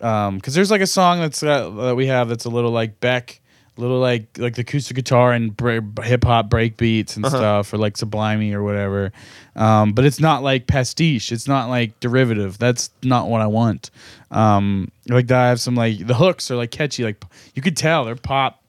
[0.00, 3.00] um, because there's like a song that's uh, that we have that's a little like
[3.00, 3.40] Beck,
[3.78, 7.36] little like like the acoustic guitar and bra- hip hop break beats and Uh-huh.
[7.36, 9.12] stuff, or like Sublimey or whatever.
[9.54, 11.32] Um, but it's not like pastiche.
[11.32, 12.58] It's not like derivative.
[12.58, 13.90] That's not what I want.
[14.30, 17.04] Um, like I have some like the hooks are like catchy.
[17.04, 17.22] Like
[17.54, 18.62] you could tell they're pop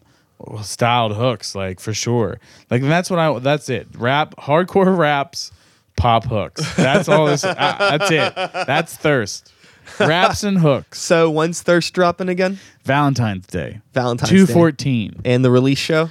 [0.61, 2.39] styled hooks, like for sure.
[2.69, 3.39] Like that's what I.
[3.39, 3.88] That's it.
[3.97, 5.51] Rap, hardcore raps,
[5.95, 6.75] pop hooks.
[6.75, 7.43] That's all this.
[7.43, 7.53] uh,
[7.97, 8.35] that's it.
[8.67, 9.51] That's thirst.
[9.99, 10.99] Raps and hooks.
[11.01, 12.59] So when's Thirst dropping again?
[12.84, 13.81] Valentine's Day.
[13.93, 14.53] Valentine's Two Day.
[14.53, 15.22] fourteen.
[15.26, 16.09] And the release show?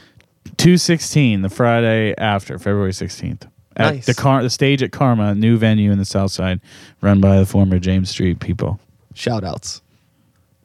[0.57, 1.43] Two sixteen.
[1.43, 3.47] The Friday after February sixteenth.
[3.77, 4.07] At Nice.
[4.07, 6.61] the car, the stage at Karma, new venue in the South Side,
[7.03, 8.81] run by the former James Street people.
[9.13, 9.83] Shout outs.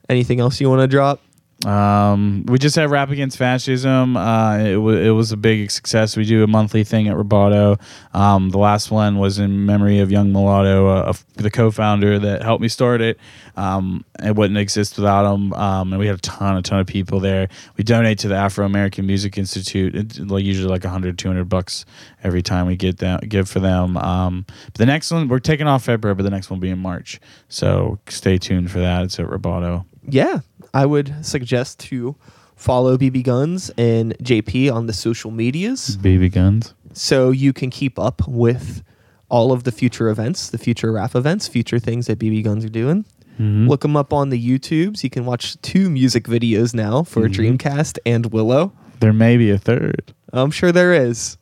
[0.08, 1.22] Anything else you want to drop?
[1.66, 4.18] Um, we just had Rap Against Fascism.
[4.18, 6.18] Uh, it, w- it was a big success.
[6.18, 7.80] We do a monthly thing at Roboto.
[8.16, 12.42] Um, the last one was in memory of Young Mulatto, uh, of the co-founder that
[12.42, 13.20] helped me start it.
[13.56, 15.54] Um, it wouldn't exist without him.
[15.54, 17.48] Um, and we had a ton, a ton of people there.
[17.78, 19.96] We donate to the Afro American Music Institute.
[19.96, 21.86] It's like usually like 100, 200 bucks
[22.24, 23.98] every time we get them, give for them.
[23.98, 26.72] Um, but the next one, we're taking off February, but the next one will be
[26.72, 27.20] in March.
[27.50, 29.04] So stay tuned for that.
[29.04, 29.86] It's at Roboto.
[30.08, 30.40] Yeah,
[30.74, 32.16] I would suggest to
[32.56, 36.74] follow BB Guns and JP on the social medias Baby guns.
[36.94, 38.84] so you can keep up with
[39.30, 42.70] all of the future events, the future rap events, future things that BB Guns are
[42.70, 43.06] doing.
[43.40, 45.04] Look them up on the YouTubes.
[45.04, 48.72] You can watch two music videos now for Dreamcast and Willow.
[49.00, 50.14] There may be a third.
[50.32, 51.38] I'm sure there is.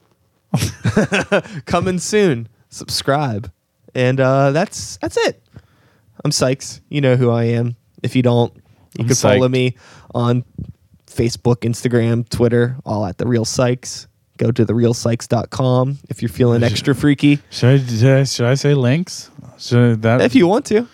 [1.66, 2.48] Coming soon.
[2.70, 3.52] Subscribe.
[3.96, 5.44] And uh, that's that's it.
[6.24, 6.80] I'm Sykes.
[6.90, 7.76] You know who I am.
[8.02, 8.54] If you don't,
[8.98, 9.76] you I'm can follow me
[10.14, 10.44] on
[11.07, 14.07] Facebook, Instagram, Twitter, all at the Real Sykes.
[14.38, 17.40] Go to therealsykes.com if you're feeling extra freaky.
[17.49, 19.30] Should I, should I, should I say links?
[19.57, 20.88] Should that If you want to.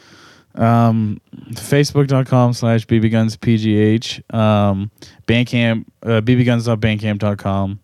[0.56, 1.20] um
[1.52, 4.90] facebook.com slash bbgunspgh um
[5.28, 7.80] bandcamp uh, bbguns.bandcamp.com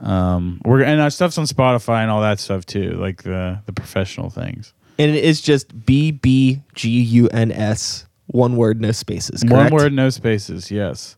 [0.00, 3.72] um we're and our stuff's on spotify and all that stuff too like the the
[3.72, 8.92] professional things And it is just B B G U N S, one word, no
[8.92, 9.44] spaces.
[9.44, 11.16] one word no spaces yes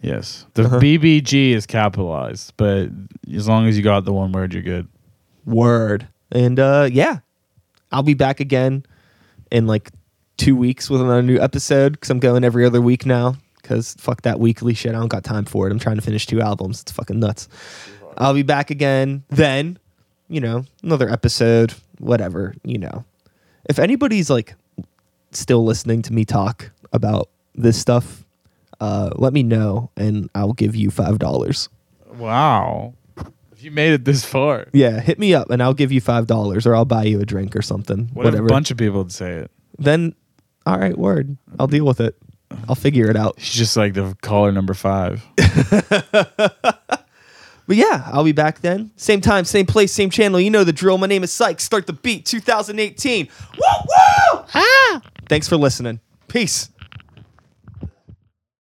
[0.00, 0.78] yes the Uh-huh.
[0.78, 2.88] bbg is capitalized but
[3.34, 4.88] as long as you got the one word you're good
[5.44, 6.06] Word.
[6.30, 7.20] And uh yeah.
[7.90, 8.84] I'll be back again
[9.50, 9.90] in like
[10.36, 13.36] two weeks with another new episode because I'm going every other week now.
[13.62, 14.94] Cause fuck that weekly shit.
[14.94, 15.72] I don't got time for it.
[15.72, 16.82] I'm trying to finish two albums.
[16.82, 17.48] It's fucking nuts.
[18.18, 19.78] I'll be back again then,
[20.28, 23.04] you know, another episode, whatever, you know.
[23.70, 24.54] If anybody's like
[25.32, 28.24] still listening to me talk about this stuff,
[28.80, 31.68] uh, let me know and I'll give you five dollars.
[32.16, 32.94] wow
[33.52, 36.26] if you made it this far Yeah, hit me up and I'll give you five
[36.28, 38.08] dollars or I'll buy you a drink or something.
[38.14, 38.44] what whatever.
[38.46, 40.14] if a bunch of people would say it then
[40.66, 41.36] all right, word.
[41.58, 42.14] I'll deal with it.
[42.68, 43.36] I'll figure it out.
[43.38, 45.24] She's just like the caller number five.
[47.68, 48.90] But yeah, I'll be back then.
[48.96, 50.40] Same time, same place, same channel.
[50.40, 50.96] You know the drill.
[50.96, 51.62] My name is Sykes.
[51.62, 53.28] Start the beat 2018.
[53.28, 54.44] Woo woo!
[54.54, 55.02] Ah!
[55.28, 56.00] Thanks for listening.
[56.28, 56.70] Peace.